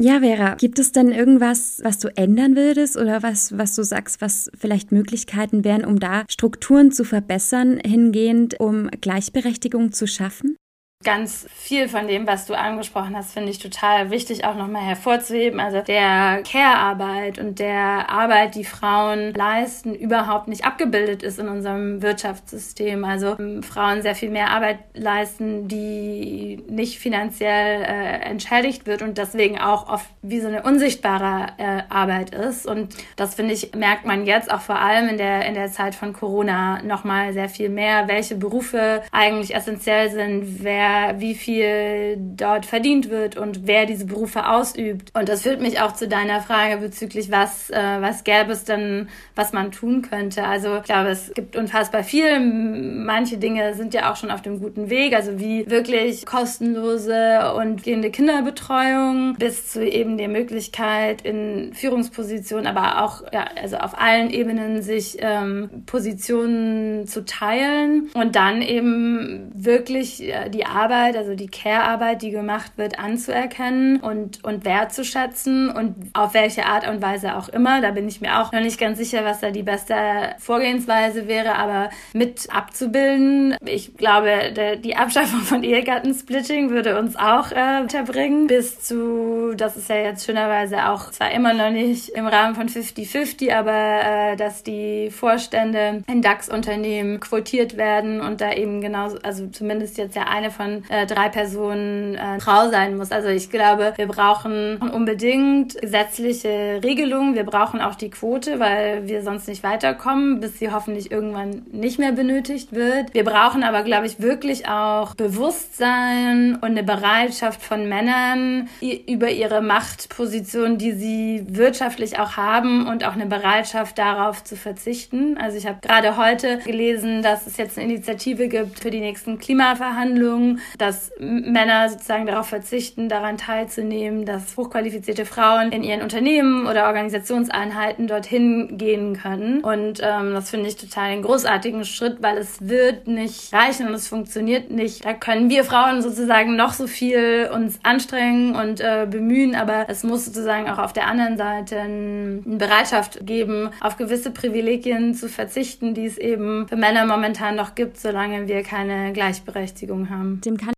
Ja, 0.00 0.20
Vera, 0.20 0.54
gibt 0.56 0.80
es 0.80 0.90
denn 0.90 1.12
irgendwas, 1.12 1.80
was 1.84 2.00
du 2.00 2.08
ändern 2.16 2.56
würdest 2.56 2.96
oder 2.96 3.22
was, 3.22 3.56
was 3.56 3.76
du 3.76 3.84
sagst, 3.84 4.20
was 4.20 4.50
vielleicht 4.58 4.90
Möglichkeiten 4.90 5.62
wären, 5.62 5.84
um 5.84 6.00
da 6.00 6.24
Strukturen 6.28 6.90
zu 6.90 7.04
verbessern, 7.04 7.78
hingehend, 7.78 8.58
um 8.58 8.88
Gleichberechtigung 8.88 9.92
zu 9.92 10.08
schaffen? 10.08 10.56
Ganz 11.04 11.46
viel 11.54 11.88
von 11.88 12.08
dem, 12.08 12.26
was 12.26 12.46
du 12.46 12.54
angesprochen 12.54 13.16
hast, 13.16 13.32
finde 13.32 13.50
ich 13.50 13.58
total 13.58 14.10
wichtig 14.10 14.44
auch 14.44 14.56
nochmal 14.56 14.82
hervorzuheben. 14.82 15.60
Also 15.60 15.80
der 15.80 16.42
Care-Arbeit 16.42 17.38
und 17.38 17.58
der 17.58 18.10
Arbeit, 18.10 18.54
die 18.54 18.64
Frauen 18.64 19.32
leisten, 19.34 19.94
überhaupt 19.94 20.48
nicht 20.48 20.64
abgebildet 20.64 21.22
ist 21.22 21.38
in 21.38 21.48
unserem 21.48 22.02
Wirtschaftssystem. 22.02 23.04
Also 23.04 23.38
ähm, 23.38 23.62
Frauen 23.62 24.02
sehr 24.02 24.14
viel 24.14 24.30
mehr 24.30 24.50
Arbeit 24.50 24.78
leisten, 24.94 25.68
die 25.68 26.64
nicht 26.68 26.98
finanziell 26.98 27.82
äh, 27.82 28.20
entschädigt 28.24 28.86
wird 28.86 29.02
und 29.02 29.18
deswegen 29.18 29.60
auch 29.60 29.88
oft 29.88 30.08
wie 30.22 30.40
so 30.40 30.48
eine 30.48 30.62
unsichtbare 30.62 31.48
äh, 31.58 31.82
Arbeit 31.88 32.34
ist. 32.34 32.66
Und 32.66 32.94
das 33.16 33.34
finde 33.34 33.54
ich, 33.54 33.74
merkt 33.74 34.06
man 34.06 34.24
jetzt 34.24 34.50
auch 34.50 34.60
vor 34.60 34.78
allem 34.78 35.08
in 35.08 35.18
der, 35.18 35.44
in 35.46 35.54
der 35.54 35.70
Zeit 35.70 35.94
von 35.94 36.14
Corona 36.14 36.82
nochmal 36.82 37.32
sehr 37.32 37.48
viel 37.48 37.68
mehr, 37.68 38.08
welche 38.08 38.36
Berufe 38.36 39.02
eigentlich 39.12 39.54
essentiell 39.54 40.10
sind, 40.10 40.64
wer 40.64 40.93
wie 41.18 41.34
viel 41.34 42.16
dort 42.18 42.66
verdient 42.66 43.10
wird 43.10 43.36
und 43.36 43.66
wer 43.66 43.86
diese 43.86 44.06
Berufe 44.06 44.48
ausübt. 44.48 45.10
Und 45.14 45.28
das 45.28 45.42
führt 45.42 45.60
mich 45.60 45.80
auch 45.80 45.92
zu 45.92 46.08
deiner 46.08 46.40
Frage 46.40 46.78
bezüglich, 46.78 47.30
was, 47.30 47.70
äh, 47.70 48.00
was 48.00 48.24
gäbe 48.24 48.52
es 48.52 48.64
denn, 48.64 49.08
was 49.34 49.52
man 49.52 49.72
tun 49.72 50.02
könnte. 50.02 50.44
Also 50.44 50.76
ich 50.76 50.82
glaube, 50.84 51.10
es 51.10 51.32
gibt 51.34 51.56
unfassbar 51.56 52.02
viel. 52.02 52.40
Manche 52.40 53.38
Dinge 53.38 53.74
sind 53.74 53.94
ja 53.94 54.10
auch 54.12 54.16
schon 54.16 54.30
auf 54.30 54.42
dem 54.42 54.60
guten 54.60 54.90
Weg, 54.90 55.14
also 55.14 55.38
wie 55.38 55.68
wirklich 55.70 56.26
kostenlose 56.26 57.54
und 57.54 57.82
gehende 57.82 58.10
Kinderbetreuung 58.10 59.36
bis 59.38 59.70
zu 59.72 59.84
eben 59.84 60.18
der 60.18 60.28
Möglichkeit 60.28 61.22
in 61.22 61.72
Führungspositionen, 61.74 62.66
aber 62.66 63.02
auch 63.02 63.22
ja, 63.32 63.46
also 63.60 63.76
auf 63.76 63.98
allen 63.98 64.30
Ebenen 64.30 64.82
sich 64.82 65.16
ähm, 65.20 65.84
Positionen 65.86 67.06
zu 67.06 67.24
teilen 67.24 68.10
und 68.14 68.36
dann 68.36 68.62
eben 68.62 69.50
wirklich 69.54 70.22
äh, 70.22 70.48
die 70.50 70.66
Arbeit 70.66 70.83
Arbeit, 70.84 71.16
also 71.16 71.34
die 71.34 71.46
Care-Arbeit, 71.46 72.20
die 72.20 72.30
gemacht 72.30 72.72
wird, 72.76 72.98
anzuerkennen 72.98 74.00
und, 74.00 74.44
und 74.44 74.66
wertzuschätzen 74.66 75.70
und 75.70 75.94
auf 76.12 76.34
welche 76.34 76.66
Art 76.66 76.86
und 76.86 77.00
Weise 77.00 77.36
auch 77.36 77.48
immer. 77.48 77.80
Da 77.80 77.90
bin 77.90 78.06
ich 78.06 78.20
mir 78.20 78.40
auch 78.40 78.52
noch 78.52 78.60
nicht 78.60 78.78
ganz 78.78 78.98
sicher, 78.98 79.24
was 79.24 79.40
da 79.40 79.50
die 79.50 79.62
beste 79.62 79.94
Vorgehensweise 80.38 81.26
wäre, 81.26 81.54
aber 81.56 81.88
mit 82.12 82.48
abzubilden. 82.54 83.56
Ich 83.64 83.96
glaube, 83.96 84.52
der, 84.54 84.76
die 84.76 84.96
Abschaffung 84.96 85.40
von 85.40 85.62
Ehegattensplitting 85.62 86.68
würde 86.68 86.98
uns 86.98 87.16
auch 87.16 87.50
äh, 87.50 87.80
unterbringen, 87.80 88.46
bis 88.46 88.82
zu, 88.82 89.54
das 89.56 89.76
ist 89.76 89.88
ja 89.88 89.96
jetzt 89.96 90.26
schönerweise 90.26 90.88
auch 90.88 91.10
zwar 91.12 91.30
immer 91.30 91.54
noch 91.54 91.70
nicht 91.70 92.10
im 92.10 92.26
Rahmen 92.26 92.54
von 92.54 92.68
50-50, 92.68 93.54
aber 93.54 94.32
äh, 94.32 94.36
dass 94.36 94.62
die 94.62 95.10
Vorstände 95.10 96.02
in 96.06 96.20
DAX-Unternehmen 96.20 97.20
quotiert 97.20 97.78
werden 97.78 98.20
und 98.20 98.42
da 98.42 98.52
eben 98.52 98.82
genauso, 98.82 99.18
also 99.22 99.46
zumindest 99.46 99.96
jetzt 99.96 100.16
ja 100.16 100.24
eine 100.24 100.50
von 100.50 100.63
äh, 100.88 101.06
drei 101.06 101.28
Personen 101.28 102.14
äh, 102.14 102.40
Frau 102.40 102.70
sein 102.70 102.96
muss. 102.96 103.12
Also 103.12 103.28
ich 103.28 103.50
glaube, 103.50 103.92
wir 103.96 104.06
brauchen 104.06 104.78
unbedingt 104.78 105.80
gesetzliche 105.80 106.80
Regelungen. 106.82 107.34
Wir 107.34 107.44
brauchen 107.44 107.80
auch 107.80 107.94
die 107.94 108.10
Quote, 108.10 108.60
weil 108.60 109.06
wir 109.06 109.22
sonst 109.22 109.48
nicht 109.48 109.62
weiterkommen, 109.62 110.40
bis 110.40 110.58
sie 110.58 110.70
hoffentlich 110.70 111.10
irgendwann 111.10 111.62
nicht 111.72 111.98
mehr 111.98 112.12
benötigt 112.12 112.72
wird. 112.72 113.14
Wir 113.14 113.24
brauchen 113.24 113.62
aber, 113.62 113.82
glaube 113.82 114.06
ich, 114.06 114.20
wirklich 114.20 114.68
auch 114.68 115.14
Bewusstsein 115.14 116.56
und 116.56 116.64
eine 116.70 116.82
Bereitschaft 116.82 117.62
von 117.62 117.88
Männern 117.88 118.68
über 119.06 119.30
ihre 119.30 119.60
Machtposition, 119.60 120.78
die 120.78 120.92
sie 120.92 121.44
wirtschaftlich 121.48 122.18
auch 122.18 122.36
haben 122.36 122.86
und 122.86 123.04
auch 123.04 123.14
eine 123.14 123.26
Bereitschaft 123.26 123.98
darauf 123.98 124.44
zu 124.44 124.56
verzichten. 124.56 125.36
Also 125.38 125.56
ich 125.56 125.66
habe 125.66 125.78
gerade 125.80 126.16
heute 126.16 126.58
gelesen, 126.58 127.22
dass 127.22 127.46
es 127.46 127.56
jetzt 127.56 127.78
eine 127.78 127.92
Initiative 127.92 128.48
gibt 128.48 128.80
für 128.80 128.90
die 128.90 129.00
nächsten 129.00 129.38
Klimaverhandlungen, 129.38 130.53
dass 130.78 131.12
Männer 131.18 131.88
sozusagen 131.88 132.26
darauf 132.26 132.48
verzichten, 132.48 133.08
daran 133.08 133.36
teilzunehmen, 133.36 134.24
dass 134.24 134.56
hochqualifizierte 134.56 135.26
Frauen 135.26 135.72
in 135.72 135.82
ihren 135.82 136.02
Unternehmen 136.02 136.66
oder 136.66 136.86
Organisationseinheiten 136.86 138.06
dorthin 138.06 138.76
gehen 138.78 139.16
können. 139.16 139.62
Und 139.62 140.00
ähm, 140.02 140.34
das 140.34 140.50
finde 140.50 140.68
ich 140.68 140.76
total 140.76 141.04
einen 141.04 141.22
großartigen 141.22 141.84
Schritt, 141.84 142.18
weil 142.20 142.38
es 142.38 142.68
wird 142.68 143.06
nicht 143.06 143.52
reichen 143.52 143.88
und 143.88 143.94
es 143.94 144.08
funktioniert 144.08 144.70
nicht. 144.70 145.04
Da 145.04 145.12
können 145.12 145.50
wir 145.50 145.64
Frauen 145.64 146.02
sozusagen 146.02 146.56
noch 146.56 146.72
so 146.72 146.86
viel 146.86 147.50
uns 147.52 147.78
anstrengen 147.82 148.54
und 148.54 148.80
äh, 148.80 149.06
bemühen, 149.08 149.54
aber 149.54 149.86
es 149.88 150.02
muss 150.04 150.24
sozusagen 150.24 150.68
auch 150.68 150.78
auf 150.78 150.92
der 150.92 151.06
anderen 151.06 151.36
Seite 151.36 151.80
eine 151.80 152.42
Bereitschaft 152.44 153.26
geben, 153.26 153.70
auf 153.80 153.96
gewisse 153.96 154.30
Privilegien 154.30 155.14
zu 155.14 155.28
verzichten, 155.28 155.94
die 155.94 156.06
es 156.06 156.18
eben 156.18 156.68
für 156.68 156.76
Männer 156.76 157.06
momentan 157.06 157.56
noch 157.56 157.74
gibt, 157.74 157.98
solange 157.98 158.48
wir 158.48 158.62
keine 158.62 159.12
Gleichberechtigung 159.12 160.10
haben. 160.10 160.40
Dem 160.44 160.58
kann 160.58 160.73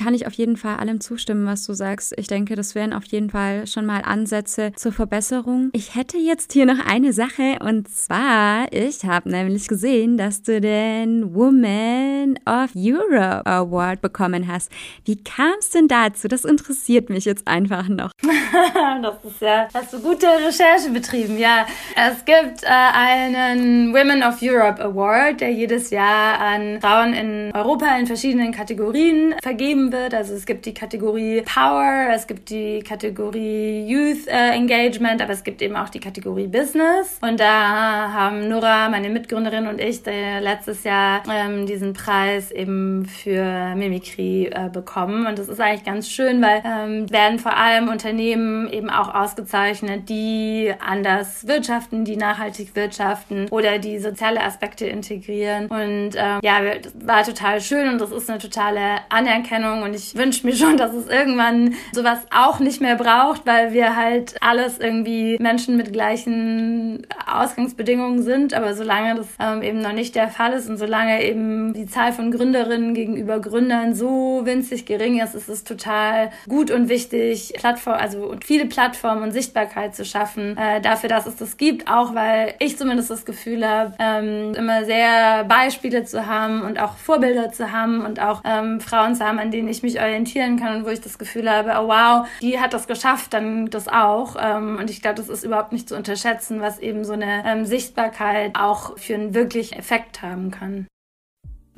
kann 0.00 0.14
ich 0.14 0.26
auf 0.26 0.32
jeden 0.34 0.56
Fall 0.56 0.76
allem 0.76 1.00
zustimmen, 1.00 1.46
was 1.46 1.66
du 1.66 1.72
sagst. 1.72 2.14
Ich 2.16 2.28
denke, 2.28 2.54
das 2.54 2.74
wären 2.74 2.92
auf 2.92 3.04
jeden 3.04 3.30
Fall 3.30 3.66
schon 3.66 3.84
mal 3.84 4.02
Ansätze 4.02 4.72
zur 4.76 4.92
Verbesserung. 4.92 5.70
Ich 5.72 5.96
hätte 5.96 6.18
jetzt 6.18 6.52
hier 6.52 6.66
noch 6.66 6.78
eine 6.86 7.12
Sache 7.12 7.58
und 7.60 7.88
zwar, 7.88 8.72
ich 8.72 9.04
habe 9.04 9.28
nämlich 9.28 9.66
gesehen, 9.66 10.16
dass 10.16 10.42
du 10.42 10.60
den 10.60 11.34
Woman 11.34 12.38
of 12.46 12.70
Europe 12.76 13.44
Award 13.44 14.00
bekommen 14.00 14.46
hast. 14.46 14.70
Wie 15.04 15.22
kam 15.22 15.54
es 15.58 15.70
denn 15.70 15.88
dazu? 15.88 16.28
Das 16.28 16.44
interessiert 16.44 17.10
mich 17.10 17.24
jetzt 17.24 17.48
einfach 17.48 17.88
noch. 17.88 18.12
das 19.02 19.14
ist 19.24 19.40
ja, 19.40 19.66
hast 19.74 19.92
du 19.92 20.00
gute 20.00 20.26
Recherche 20.26 20.90
betrieben, 20.92 21.38
ja. 21.38 21.66
Es 21.96 22.24
gibt 22.24 22.62
äh, 22.62 22.68
einen 22.68 23.92
Women 23.92 24.22
of 24.22 24.40
Europe 24.40 24.80
Award, 24.80 25.40
der 25.40 25.50
jedes 25.50 25.90
Jahr 25.90 26.38
an 26.38 26.80
Frauen 26.80 27.14
in 27.14 27.50
Europa 27.52 27.98
in 27.98 28.06
verschiedenen 28.06 28.52
Kategorien 28.52 29.34
vergeben 29.42 29.87
wird. 29.92 30.14
Also 30.14 30.34
es 30.34 30.46
gibt 30.46 30.66
die 30.66 30.74
Kategorie 30.74 31.42
Power, 31.42 32.08
es 32.14 32.26
gibt 32.26 32.50
die 32.50 32.80
Kategorie 32.80 33.86
Youth 33.86 34.26
äh, 34.26 34.50
Engagement, 34.50 35.20
aber 35.22 35.32
es 35.32 35.44
gibt 35.44 35.62
eben 35.62 35.76
auch 35.76 35.88
die 35.88 36.00
Kategorie 36.00 36.46
Business. 36.46 37.18
Und 37.20 37.40
da 37.40 38.12
haben 38.12 38.48
Nora, 38.48 38.88
meine 38.88 39.10
Mitgründerin 39.10 39.66
und 39.66 39.80
ich 39.80 39.98
letztes 40.04 40.84
Jahr 40.84 41.22
ähm, 41.30 41.66
diesen 41.66 41.92
Preis 41.92 42.50
eben 42.50 43.06
für 43.06 43.74
Mimikry 43.74 44.46
äh, 44.46 44.68
bekommen. 44.70 45.26
Und 45.26 45.38
das 45.38 45.48
ist 45.48 45.60
eigentlich 45.60 45.84
ganz 45.84 46.08
schön, 46.08 46.40
weil 46.42 46.62
ähm, 46.64 47.10
werden 47.10 47.38
vor 47.38 47.56
allem 47.56 47.88
Unternehmen 47.88 48.70
eben 48.72 48.90
auch 48.90 49.14
ausgezeichnet, 49.14 50.08
die 50.08 50.72
anders 50.78 51.46
wirtschaften, 51.46 52.04
die 52.04 52.16
nachhaltig 52.16 52.74
wirtschaften 52.74 53.48
oder 53.50 53.78
die 53.78 53.98
soziale 53.98 54.42
Aspekte 54.42 54.86
integrieren. 54.86 55.66
Und 55.66 56.10
ähm, 56.16 56.40
ja, 56.42 56.60
das 56.82 56.92
war 57.04 57.24
total 57.24 57.60
schön 57.60 57.88
und 57.88 58.00
das 58.00 58.10
ist 58.10 58.30
eine 58.30 58.38
totale 58.38 58.98
Anerkennung 59.08 59.77
Ahnung. 59.78 59.88
Und 59.88 59.94
ich 59.94 60.14
wünsche 60.16 60.46
mir 60.46 60.54
schon, 60.54 60.76
dass 60.76 60.92
es 60.92 61.08
irgendwann 61.08 61.74
sowas 61.92 62.18
auch 62.34 62.60
nicht 62.60 62.80
mehr 62.80 62.96
braucht, 62.96 63.46
weil 63.46 63.72
wir 63.72 63.96
halt 63.96 64.36
alles 64.40 64.78
irgendwie 64.78 65.36
Menschen 65.40 65.76
mit 65.76 65.92
gleichen 65.92 67.06
Ausgangsbedingungen 67.26 68.22
sind. 68.22 68.54
Aber 68.54 68.74
solange 68.74 69.16
das 69.16 69.26
ähm, 69.40 69.62
eben 69.62 69.80
noch 69.80 69.92
nicht 69.92 70.14
der 70.14 70.28
Fall 70.28 70.52
ist 70.52 70.68
und 70.68 70.76
solange 70.76 71.22
eben 71.24 71.72
die 71.72 71.86
Zahl 71.86 72.12
von 72.12 72.30
Gründerinnen 72.30 72.94
gegenüber 72.94 73.40
Gründern 73.40 73.94
so 73.94 74.42
winzig 74.44 74.86
gering 74.86 75.20
ist, 75.20 75.34
ist 75.34 75.48
es 75.48 75.64
total 75.64 76.30
gut 76.48 76.70
und 76.70 76.88
wichtig, 76.88 77.54
Plattform, 77.56 77.94
also 77.94 78.34
viele 78.44 78.66
Plattformen 78.66 79.22
und 79.22 79.32
Sichtbarkeit 79.32 79.94
zu 79.94 80.04
schaffen 80.04 80.56
äh, 80.56 80.80
dafür, 80.80 81.08
dass 81.08 81.26
es 81.26 81.36
das 81.36 81.56
gibt. 81.56 81.88
Auch 81.90 82.14
weil 82.14 82.54
ich 82.58 82.76
zumindest 82.76 83.10
das 83.10 83.24
Gefühl 83.24 83.66
habe, 83.66 83.94
ähm, 83.98 84.54
immer 84.54 84.84
sehr 84.84 85.44
Beispiele 85.44 86.04
zu 86.04 86.26
haben 86.26 86.62
und 86.62 86.80
auch 86.80 86.96
Vorbilder 86.96 87.52
zu 87.52 87.72
haben 87.72 88.04
und 88.04 88.20
auch 88.20 88.42
ähm, 88.44 88.80
Frauen 88.80 89.14
zu 89.14 89.24
haben, 89.24 89.38
an 89.38 89.50
denen 89.50 89.67
denen 89.68 89.76
ich 89.76 89.82
mich 89.82 90.00
orientieren 90.00 90.58
kann 90.58 90.76
und 90.76 90.86
wo 90.86 90.88
ich 90.88 91.00
das 91.00 91.18
Gefühl 91.18 91.50
habe, 91.50 91.72
oh 91.78 91.88
wow, 91.88 92.26
die 92.40 92.58
hat 92.58 92.72
das 92.72 92.86
geschafft, 92.86 93.34
dann 93.34 93.66
das 93.66 93.86
auch. 93.86 94.36
Ähm, 94.40 94.78
und 94.78 94.88
ich 94.88 95.02
glaube, 95.02 95.16
das 95.16 95.28
ist 95.28 95.44
überhaupt 95.44 95.72
nicht 95.72 95.88
zu 95.88 95.96
unterschätzen, 95.96 96.60
was 96.62 96.78
eben 96.78 97.04
so 97.04 97.12
eine 97.12 97.44
ähm, 97.46 97.66
Sichtbarkeit 97.66 98.52
auch 98.54 98.96
für 98.98 99.14
einen 99.14 99.34
wirklichen 99.34 99.78
Effekt 99.78 100.22
haben 100.22 100.50
kann. 100.50 100.86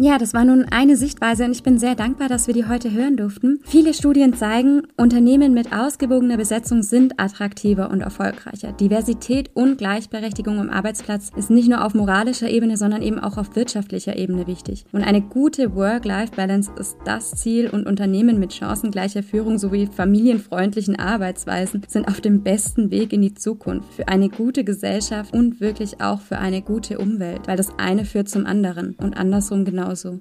Ja, 0.02 0.16
das 0.16 0.32
war 0.32 0.46
nun 0.46 0.64
eine 0.64 0.96
Sichtweise 0.96 1.44
und 1.44 1.50
ich 1.50 1.62
bin 1.62 1.78
sehr 1.78 1.94
dankbar, 1.94 2.28
dass 2.28 2.46
wir 2.46 2.54
die 2.54 2.66
heute 2.66 2.90
hören 2.90 3.18
durften. 3.18 3.60
Viele 3.64 3.92
Studien 3.92 4.32
zeigen, 4.32 4.84
Unternehmen 4.96 5.52
mit 5.52 5.74
ausgewogener 5.74 6.38
Besetzung 6.38 6.82
sind 6.82 7.20
attraktiver 7.20 7.90
und 7.90 8.00
erfolgreicher. 8.00 8.72
Diversität 8.72 9.50
und 9.52 9.76
Gleichberechtigung 9.76 10.58
am 10.58 10.70
Arbeitsplatz 10.70 11.30
ist 11.36 11.50
nicht 11.50 11.68
nur 11.68 11.84
auf 11.84 11.92
moralischer 11.92 12.48
Ebene, 12.48 12.78
sondern 12.78 13.02
eben 13.02 13.18
auch 13.18 13.36
auf 13.36 13.54
wirtschaftlicher 13.54 14.16
Ebene 14.16 14.46
wichtig. 14.46 14.86
Und 14.90 15.02
eine 15.02 15.20
gute 15.20 15.74
Work-Life-Balance 15.74 16.70
ist 16.78 16.96
das 17.04 17.32
Ziel 17.32 17.68
und 17.68 17.86
Unternehmen 17.86 18.38
mit 18.38 18.54
chancengleicher 18.54 19.22
Führung 19.22 19.58
sowie 19.58 19.86
familienfreundlichen 19.86 20.98
Arbeitsweisen 20.98 21.82
sind 21.86 22.08
auf 22.08 22.22
dem 22.22 22.42
besten 22.42 22.90
Weg 22.90 23.12
in 23.12 23.20
die 23.20 23.34
Zukunft 23.34 23.92
für 23.92 24.08
eine 24.08 24.30
gute 24.30 24.64
Gesellschaft 24.64 25.34
und 25.34 25.60
wirklich 25.60 26.00
auch 26.00 26.22
für 26.22 26.38
eine 26.38 26.62
gute 26.62 26.98
Umwelt, 26.98 27.46
weil 27.46 27.58
das 27.58 27.78
eine 27.78 28.06
führt 28.06 28.30
zum 28.30 28.46
anderen 28.46 28.94
und 28.98 29.18
andersrum 29.18 29.66
genau 29.66 29.89
genauso. 29.90 30.20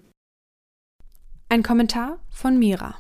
Ein 1.50 1.64
Kommentar 1.64 2.20
von 2.30 2.58
Mira. 2.58 2.96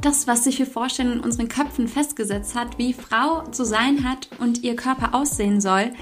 Das, 0.00 0.26
was 0.26 0.44
sich 0.44 0.56
für 0.56 0.66
Vorstellungen 0.66 1.18
in 1.18 1.24
unseren 1.24 1.48
Köpfen 1.48 1.86
festgesetzt 1.86 2.54
hat, 2.54 2.78
wie 2.78 2.94
Frau 2.94 3.42
zu 3.50 3.64
sein 3.64 4.08
hat 4.08 4.28
und 4.38 4.62
ihr 4.62 4.76
Körper 4.76 5.14
aussehen 5.14 5.60
soll, 5.60 5.92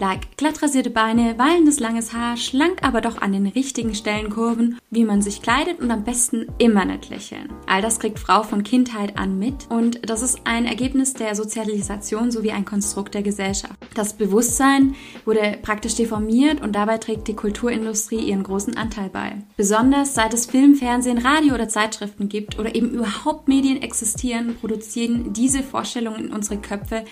like 0.00 0.36
glatt 0.36 0.62
rasierte 0.62 0.90
Beine, 0.90 1.38
wallendes 1.38 1.78
langes 1.78 2.12
Haar, 2.12 2.36
schlank 2.36 2.82
aber 2.82 3.00
doch 3.00 3.20
an 3.20 3.32
den 3.32 3.46
richtigen 3.46 3.94
Stellen 3.94 4.30
Kurven, 4.30 4.78
wie 4.90 5.04
man 5.04 5.22
sich 5.22 5.42
kleidet 5.42 5.80
und 5.80 5.90
am 5.90 6.04
besten 6.04 6.46
immer 6.58 6.84
nicht 6.84 7.10
lächeln. 7.10 7.50
All 7.66 7.82
das 7.82 8.00
kriegt 8.00 8.18
Frau 8.18 8.42
von 8.42 8.62
Kindheit 8.62 9.18
an 9.18 9.38
mit 9.38 9.66
und 9.68 10.08
das 10.08 10.22
ist 10.22 10.40
ein 10.44 10.64
Ergebnis 10.64 11.14
der 11.14 11.34
Sozialisation 11.34 12.30
sowie 12.30 12.52
ein 12.52 12.64
Konstrukt 12.64 13.14
der 13.14 13.22
Gesellschaft. 13.22 13.74
Das 13.94 14.14
Bewusstsein 14.14 14.94
wurde 15.24 15.58
praktisch 15.62 15.96
deformiert 15.96 16.62
und 16.62 16.74
dabei 16.74 16.98
trägt 16.98 17.28
die 17.28 17.36
Kulturindustrie 17.36 18.20
ihren 18.20 18.42
großen 18.42 18.76
Anteil 18.76 19.10
bei. 19.10 19.42
Besonders 19.56 20.14
seit 20.14 20.32
es 20.32 20.46
Film, 20.46 20.74
Fernsehen, 20.74 21.18
Radio 21.18 21.54
oder 21.54 21.68
Zeitschriften 21.68 22.28
gibt 22.28 22.58
oder 22.58 22.74
eben 22.74 22.90
überhaupt 22.90 23.48
Medien 23.48 23.82
existieren, 23.82 24.56
produzieren 24.58 25.32
diese 25.34 25.62
Vorstellungen 25.62 26.26
in 26.26 26.32
unsere 26.32 26.58
Köpfe 26.58 27.04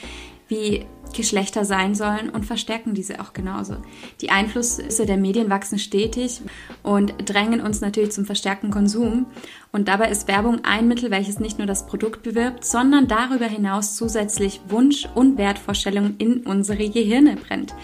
wie 0.48 0.86
Geschlechter 1.12 1.64
sein 1.64 1.94
sollen 1.94 2.30
und 2.30 2.46
verstärken 2.46 2.94
diese 2.94 3.20
auch 3.20 3.32
genauso. 3.32 3.76
Die 4.20 4.30
Einflüsse 4.30 5.06
der 5.06 5.16
Medien 5.16 5.50
wachsen 5.50 5.78
stetig 5.78 6.40
und 6.82 7.14
drängen 7.24 7.60
uns 7.60 7.80
natürlich 7.80 8.12
zum 8.12 8.24
verstärkten 8.24 8.70
Konsum. 8.70 9.26
Und 9.70 9.88
dabei 9.88 10.10
ist 10.10 10.28
Werbung 10.28 10.64
ein 10.64 10.88
Mittel, 10.88 11.10
welches 11.10 11.40
nicht 11.40 11.58
nur 11.58 11.66
das 11.66 11.86
Produkt 11.86 12.22
bewirbt, 12.22 12.64
sondern 12.64 13.06
darüber 13.06 13.44
hinaus 13.46 13.96
zusätzlich 13.96 14.60
Wunsch- 14.68 15.06
und 15.14 15.36
Wertvorstellungen 15.36 16.16
in 16.16 16.46
unsere 16.46 16.88
Gehirne 16.88 17.36
brennt. 17.36 17.74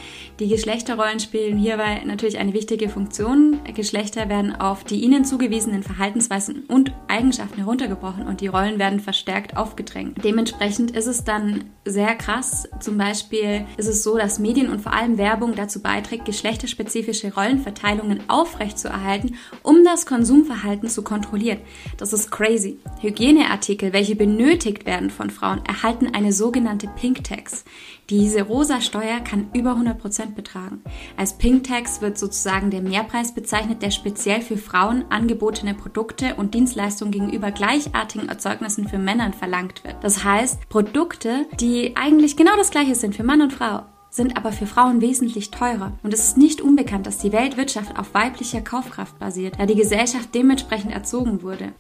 Die 0.40 0.48
Geschlechterrollen 0.48 1.20
spielen 1.20 1.58
hierbei 1.58 2.02
natürlich 2.04 2.38
eine 2.38 2.54
wichtige 2.54 2.88
Funktion. 2.88 3.60
Geschlechter 3.74 4.28
werden 4.28 4.56
auf 4.56 4.82
die 4.82 5.00
ihnen 5.02 5.24
zugewiesenen 5.24 5.82
Verhaltensweisen 5.82 6.64
und 6.66 6.92
Eigenschaften 7.06 7.58
heruntergebrochen 7.58 8.26
und 8.26 8.40
die 8.40 8.48
Rollen 8.48 8.78
werden 8.78 8.98
verstärkt 8.98 9.56
aufgedrängt. 9.56 10.24
Dementsprechend 10.24 10.90
ist 10.92 11.06
es 11.06 11.22
dann 11.22 11.64
sehr 11.84 12.14
krass, 12.14 12.68
zum 12.80 12.96
Beispiel 12.98 13.13
Beispiel 13.14 13.64
ist 13.77 13.87
es 13.87 14.03
so, 14.03 14.18
dass 14.18 14.40
Medien 14.40 14.70
und 14.70 14.81
vor 14.81 14.92
allem 14.92 15.18
Werbung 15.18 15.55
dazu 15.55 15.81
beiträgt, 15.81 16.24
geschlechterspezifische 16.24 17.33
Rollenverteilungen 17.33 18.29
aufrechtzuerhalten, 18.29 19.37
um 19.62 19.85
das 19.85 20.05
Konsumverhalten 20.05 20.88
zu 20.88 21.03
kontrollieren. 21.03 21.61
Das 21.96 22.12
ist 22.12 22.33
crazy. 22.33 22.81
Hygieneartikel, 23.03 23.92
welche 23.92 24.16
benötigt 24.16 24.85
werden 24.85 25.11
von 25.11 25.31
Frauen, 25.31 25.62
erhalten 25.64 26.12
eine 26.12 26.33
sogenannte 26.33 26.88
Pink 26.88 27.22
Tax. 27.22 27.64
Diese 28.10 28.42
rosa 28.42 28.82
Steuer 28.82 29.20
kann 29.20 29.48
über 29.54 29.72
100% 29.72 30.34
betragen. 30.34 30.82
Als 31.16 31.38
Pink 31.38 31.64
Tax 31.64 32.02
wird 32.02 32.18
sozusagen 32.18 32.70
der 32.70 32.82
Mehrpreis 32.82 33.32
bezeichnet, 33.32 33.80
der 33.80 33.90
speziell 33.90 34.42
für 34.42 34.58
Frauen 34.58 35.06
angebotene 35.08 35.74
Produkte 35.74 36.34
und 36.34 36.52
Dienstleistungen 36.52 37.12
gegenüber 37.12 37.50
gleichartigen 37.50 38.28
Erzeugnissen 38.28 38.88
für 38.88 38.98
Männern 38.98 39.32
verlangt 39.32 39.84
wird. 39.84 39.96
Das 40.02 40.22
heißt, 40.22 40.68
Produkte, 40.68 41.46
die 41.60 41.96
eigentlich 41.96 42.36
genau 42.36 42.56
das 42.56 42.70
gleiche 42.70 42.94
sind 42.94 43.16
für 43.16 43.24
Mann 43.24 43.40
und 43.40 43.54
Frau, 43.54 43.82
sind 44.10 44.36
aber 44.36 44.52
für 44.52 44.66
Frauen 44.66 45.00
wesentlich 45.00 45.50
teurer. 45.50 45.92
Und 46.02 46.12
es 46.14 46.28
ist 46.28 46.36
nicht 46.36 46.60
unbekannt, 46.60 47.06
dass 47.06 47.18
die 47.18 47.32
Weltwirtschaft 47.32 47.98
auf 47.98 48.14
weiblicher 48.14 48.60
Kaufkraft 48.60 49.18
basiert, 49.18 49.54
da 49.58 49.66
die 49.66 49.74
Gesellschaft 49.74 50.34
dementsprechend 50.34 50.92
erzogen 50.92 51.42
wurde. 51.42 51.72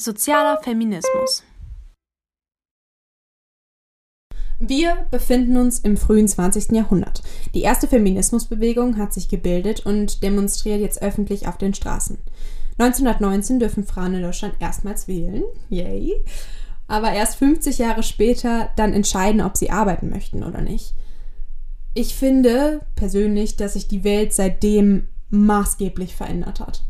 Sozialer 0.00 0.58
Feminismus. 0.62 1.42
Wir 4.58 5.06
befinden 5.10 5.58
uns 5.58 5.80
im 5.80 5.98
frühen 5.98 6.26
20. 6.26 6.72
Jahrhundert. 6.72 7.22
Die 7.52 7.60
erste 7.60 7.86
Feminismusbewegung 7.86 8.96
hat 8.96 9.12
sich 9.12 9.28
gebildet 9.28 9.84
und 9.84 10.22
demonstriert 10.22 10.80
jetzt 10.80 11.02
öffentlich 11.02 11.48
auf 11.48 11.58
den 11.58 11.74
Straßen. 11.74 12.16
1919 12.78 13.58
dürfen 13.58 13.84
Frauen 13.84 14.14
in 14.14 14.22
Deutschland 14.22 14.54
erstmals 14.58 15.06
wählen. 15.06 15.42
Yay. 15.68 16.14
Aber 16.88 17.12
erst 17.12 17.36
50 17.36 17.76
Jahre 17.76 18.02
später 18.02 18.70
dann 18.76 18.94
entscheiden, 18.94 19.42
ob 19.42 19.58
sie 19.58 19.70
arbeiten 19.70 20.08
möchten 20.08 20.42
oder 20.44 20.62
nicht. 20.62 20.94
Ich 21.92 22.14
finde 22.14 22.80
persönlich, 22.96 23.58
dass 23.58 23.74
sich 23.74 23.86
die 23.86 24.02
Welt 24.02 24.32
seitdem 24.32 25.08
maßgeblich 25.28 26.16
verändert 26.16 26.60
hat. 26.60 26.84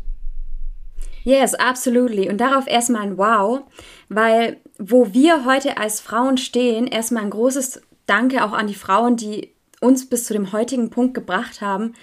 Yes, 1.23 1.53
absolutely. 1.53 2.29
Und 2.29 2.39
darauf 2.39 2.67
erstmal 2.67 3.03
ein 3.03 3.17
Wow, 3.17 3.61
weil 4.09 4.57
wo 4.77 5.13
wir 5.13 5.45
heute 5.45 5.77
als 5.77 6.01
Frauen 6.01 6.37
stehen, 6.37 6.87
erstmal 6.87 7.23
ein 7.23 7.29
großes 7.29 7.81
Danke 8.07 8.43
auch 8.43 8.53
an 8.53 8.67
die 8.67 8.75
Frauen, 8.75 9.15
die 9.15 9.53
uns 9.79 10.07
bis 10.09 10.25
zu 10.25 10.33
dem 10.33 10.51
heutigen 10.51 10.89
Punkt 10.89 11.13
gebracht 11.13 11.61
haben. 11.61 11.93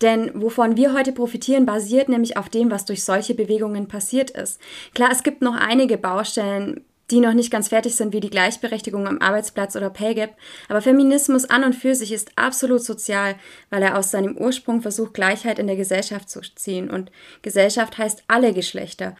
Denn 0.00 0.30
wovon 0.40 0.76
wir 0.76 0.92
heute 0.92 1.12
profitieren, 1.12 1.66
basiert 1.66 2.08
nämlich 2.08 2.36
auf 2.36 2.48
dem, 2.48 2.70
was 2.70 2.84
durch 2.84 3.04
solche 3.04 3.34
Bewegungen 3.34 3.88
passiert 3.88 4.30
ist. 4.30 4.60
Klar, 4.94 5.10
es 5.12 5.22
gibt 5.22 5.42
noch 5.42 5.54
einige 5.54 5.98
Baustellen, 5.98 6.84
die 7.10 7.20
noch 7.20 7.34
nicht 7.34 7.50
ganz 7.50 7.68
fertig 7.68 7.94
sind, 7.94 8.12
wie 8.12 8.20
die 8.20 8.30
Gleichberechtigung 8.30 9.06
am 9.06 9.20
Arbeitsplatz 9.20 9.76
oder 9.76 9.90
Pay 9.90 10.14
Gap. 10.14 10.36
Aber 10.68 10.82
Feminismus 10.82 11.44
an 11.44 11.64
und 11.64 11.74
für 11.74 11.94
sich 11.94 12.12
ist 12.12 12.32
absolut 12.36 12.82
sozial, 12.82 13.36
weil 13.70 13.82
er 13.82 13.96
aus 13.96 14.10
seinem 14.10 14.36
Ursprung 14.36 14.82
versucht, 14.82 15.14
Gleichheit 15.14 15.58
in 15.58 15.66
der 15.66 15.76
Gesellschaft 15.76 16.28
zu 16.28 16.40
ziehen. 16.40 16.90
Und 16.90 17.12
Gesellschaft 17.42 17.96
heißt 17.98 18.24
alle 18.26 18.52
Geschlechter. 18.52 19.16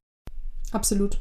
Absolut. 0.72 1.20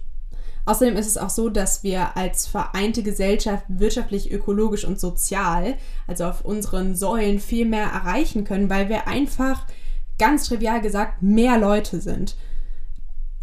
Außerdem 0.68 0.98
ist 0.98 1.06
es 1.06 1.18
auch 1.18 1.30
so, 1.30 1.50
dass 1.50 1.84
wir 1.84 2.18
als 2.18 2.48
vereinte 2.48 3.04
Gesellschaft 3.04 3.66
wirtschaftlich, 3.68 4.32
ökologisch 4.32 4.84
und 4.84 5.00
sozial, 5.00 5.78
also 6.08 6.26
auf 6.26 6.44
unseren 6.44 6.96
Säulen, 6.96 7.40
viel 7.40 7.66
mehr 7.68 7.86
erreichen 7.86 8.46
können, 8.46 8.72
weil 8.72 8.90
wir 8.90 9.08
einfach, 9.08 9.68
ganz 10.18 10.48
trivial 10.48 10.82
gesagt, 10.82 11.22
mehr 11.22 11.60
Leute 11.60 12.02
sind 12.02 12.36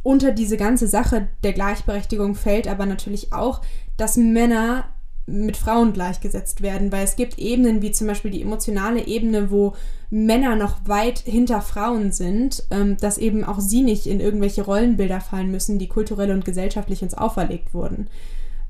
unter 0.03 0.33
diese 0.33 0.57
ganze 0.57 0.88
Sache 0.88 1.29
der 1.45 1.53
Gleichberechtigung 1.53 2.35
fällt 2.35 2.69
aber 2.69 2.87
natürlich 2.87 3.33
auch, 3.33 3.61
dass 3.97 4.17
Männer 4.17 4.85
mit 5.27 5.57
Frauen 5.57 5.93
gleichgesetzt 5.93 6.62
werden, 6.62 6.91
weil 6.91 7.05
es 7.05 7.17
gibt 7.17 7.38
Ebenen 7.38 7.81
wie 7.81 7.93
zum 7.93 8.09
Beispiel 8.09 8.33
die 8.33 8.43
emotionale 8.43 9.07
Ebene, 9.07 9.51
wo 9.51 9.75
Männer 10.11 10.57
noch 10.57 10.87
weit 10.87 11.21
hinter 11.21 11.62
Frauen 11.62 12.12
sind, 12.12 12.65
ähm, 12.71 12.97
dass 12.97 13.19
eben 13.19 13.45
auch 13.45 13.61
sie 13.61 13.83
nicht 13.83 14.07
in 14.07 14.21
irgendwelche 14.21 14.62
Rollenbilder 14.62 15.21
fallen 15.21 15.51
müssen, 15.51 15.79
die 15.79 15.88
kulturell 15.88 16.33
und 16.33 16.45
gesellschaftlich 16.45 17.03
uns 17.03 17.15
auferlegt 17.15 17.73
wurden. 17.73 18.09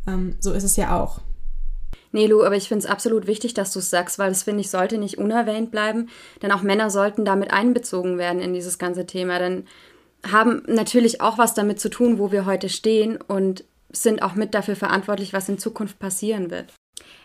Ähm, 0.07 0.37
so 0.41 0.53
ist 0.53 0.65
es 0.65 0.77
ja 0.77 1.01
auch. 1.01 1.21
Nee, 2.15 2.27
Lu, 2.27 2.45
aber 2.45 2.57
ich 2.57 2.69
finde 2.69 2.85
es 2.85 2.91
absolut 2.91 3.27
wichtig, 3.27 3.55
dass 3.55 3.73
du 3.73 3.79
es 3.79 3.89
sagst, 3.89 4.19
weil 4.19 4.29
das 4.29 4.43
finde 4.43 4.61
ich 4.61 4.71
sollte 4.71 4.99
nicht 4.99 5.17
unerwähnt 5.17 5.71
bleiben, 5.71 6.11
denn 6.43 6.53
auch 6.53 6.63
Männer 6.63 6.91
sollten 6.91 7.25
damit 7.25 7.53
einbezogen 7.53 8.19
werden 8.19 8.43
in 8.43 8.53
dieses 8.53 8.79
ganze 8.79 9.07
Thema, 9.07 9.39
denn 9.39 9.65
haben 10.31 10.63
natürlich 10.67 11.21
auch 11.21 11.39
was 11.39 11.55
damit 11.55 11.81
zu 11.81 11.89
tun, 11.89 12.19
wo 12.19 12.31
wir 12.31 12.47
heute 12.47 12.69
stehen 12.69 13.19
und 13.21 13.65
sind 13.91 14.23
auch 14.23 14.35
mit 14.35 14.55
dafür 14.55 14.77
verantwortlich, 14.77 15.33
was 15.33 15.49
in 15.49 15.59
Zukunft 15.59 15.99
passieren 15.99 16.51
wird. 16.51 16.73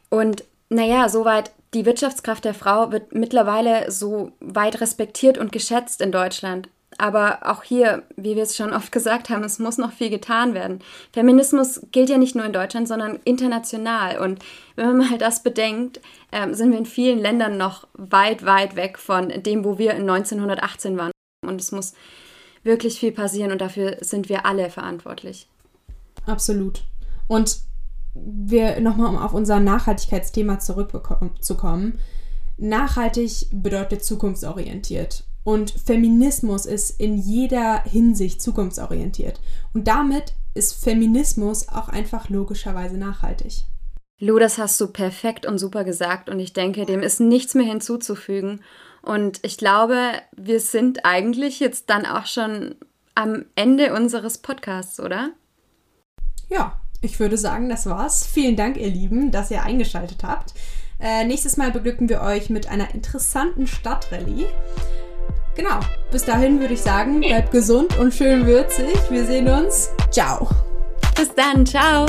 Und 0.09 0.43
naja, 0.69 1.07
soweit 1.09 1.51
die 1.73 1.85
Wirtschaftskraft 1.85 2.45
der 2.45 2.53
Frau 2.53 2.91
wird 2.91 3.13
mittlerweile 3.13 3.91
so 3.91 4.31
weit 4.39 4.81
respektiert 4.81 5.37
und 5.37 5.51
geschätzt 5.51 6.01
in 6.01 6.11
Deutschland. 6.11 6.69
Aber 6.97 7.39
auch 7.43 7.63
hier, 7.63 8.03
wie 8.15 8.35
wir 8.35 8.43
es 8.43 8.55
schon 8.55 8.73
oft 8.73 8.91
gesagt 8.91 9.29
haben, 9.29 9.43
es 9.43 9.59
muss 9.59 9.77
noch 9.77 9.91
viel 9.91 10.09
getan 10.09 10.53
werden. 10.53 10.79
Feminismus 11.13 11.81
gilt 11.91 12.09
ja 12.09 12.17
nicht 12.17 12.35
nur 12.35 12.45
in 12.45 12.53
Deutschland, 12.53 12.87
sondern 12.87 13.19
international. 13.23 14.17
Und 14.17 14.39
wenn 14.75 14.97
man 14.97 14.97
mal 15.09 15.17
das 15.17 15.43
bedenkt, 15.43 16.01
äh, 16.31 16.51
sind 16.53 16.71
wir 16.71 16.79
in 16.79 16.85
vielen 16.85 17.19
Ländern 17.19 17.57
noch 17.57 17.87
weit, 17.93 18.45
weit 18.45 18.75
weg 18.75 18.97
von 18.97 19.29
dem, 19.29 19.63
wo 19.63 19.77
wir 19.77 19.91
in 19.91 20.09
1918 20.09 20.97
waren. 20.97 21.11
Und 21.45 21.61
es 21.61 21.71
muss 21.71 21.93
wirklich 22.67 22.99
viel 22.99 23.11
passieren 23.11 23.51
und 23.51 23.61
dafür 23.61 23.97
sind 24.01 24.29
wir 24.29 24.45
alle 24.45 24.69
verantwortlich. 24.69 25.49
Absolut. 26.25 26.83
Und 27.27 27.59
wir 28.13 28.79
nochmal 28.79 29.09
um 29.09 29.17
auf 29.17 29.33
unser 29.33 29.59
Nachhaltigkeitsthema 29.59 30.59
zurückzukommen. 30.59 31.99
Nachhaltig 32.57 33.47
bedeutet 33.51 34.03
zukunftsorientiert. 34.03 35.23
Und 35.43 35.71
Feminismus 35.71 36.65
ist 36.65 36.99
in 36.99 37.17
jeder 37.17 37.83
Hinsicht 37.83 38.41
zukunftsorientiert. 38.41 39.39
Und 39.73 39.87
damit 39.87 40.33
ist 40.53 40.83
Feminismus 40.83 41.69
auch 41.69 41.87
einfach 41.87 42.29
logischerweise 42.29 42.97
nachhaltig. 42.97 43.63
Lu, 44.19 44.39
das 44.39 44.57
hast 44.57 44.81
du 44.81 44.87
perfekt 44.87 45.45
und 45.45 45.59
super 45.59 45.83
gesagt 45.83 46.27
und 46.29 46.39
ich 46.39 46.51
denke, 46.51 46.85
dem 46.85 47.01
ist 47.01 47.19
nichts 47.19 47.53
mehr 47.53 47.67
hinzuzufügen. 47.67 48.61
Und 49.01 49.39
ich 49.43 49.57
glaube, 49.57 50.13
wir 50.35 50.59
sind 50.59 51.05
eigentlich 51.05 51.59
jetzt 51.59 51.89
dann 51.89 52.05
auch 52.05 52.25
schon 52.25 52.75
am 53.15 53.45
Ende 53.55 53.93
unseres 53.93 54.37
Podcasts, 54.37 54.99
oder? 54.99 55.31
Ja, 56.49 56.79
ich 57.01 57.19
würde 57.19 57.37
sagen, 57.37 57.69
das 57.69 57.85
war's. 57.85 58.25
Vielen 58.25 58.55
Dank, 58.55 58.77
ihr 58.77 58.89
Lieben, 58.89 59.31
dass 59.31 59.51
ihr 59.51 59.63
eingeschaltet 59.63 60.23
habt. 60.23 60.53
Äh, 60.99 61.25
nächstes 61.25 61.57
Mal 61.57 61.71
beglücken 61.71 62.09
wir 62.09 62.21
euch 62.21 62.49
mit 62.49 62.69
einer 62.69 62.93
interessanten 62.93 63.67
Stadtrallye. 63.67 64.47
Genau, 65.55 65.79
bis 66.11 66.25
dahin 66.25 66.59
würde 66.59 66.75
ich 66.75 66.81
sagen, 66.81 67.21
bleibt 67.21 67.51
gesund 67.51 67.97
und 67.97 68.13
schön 68.13 68.45
würzig. 68.45 68.95
Wir 69.09 69.25
sehen 69.25 69.47
uns. 69.47 69.89
Ciao. 70.11 70.49
Bis 71.15 71.33
dann, 71.33 71.65
ciao. 71.65 72.05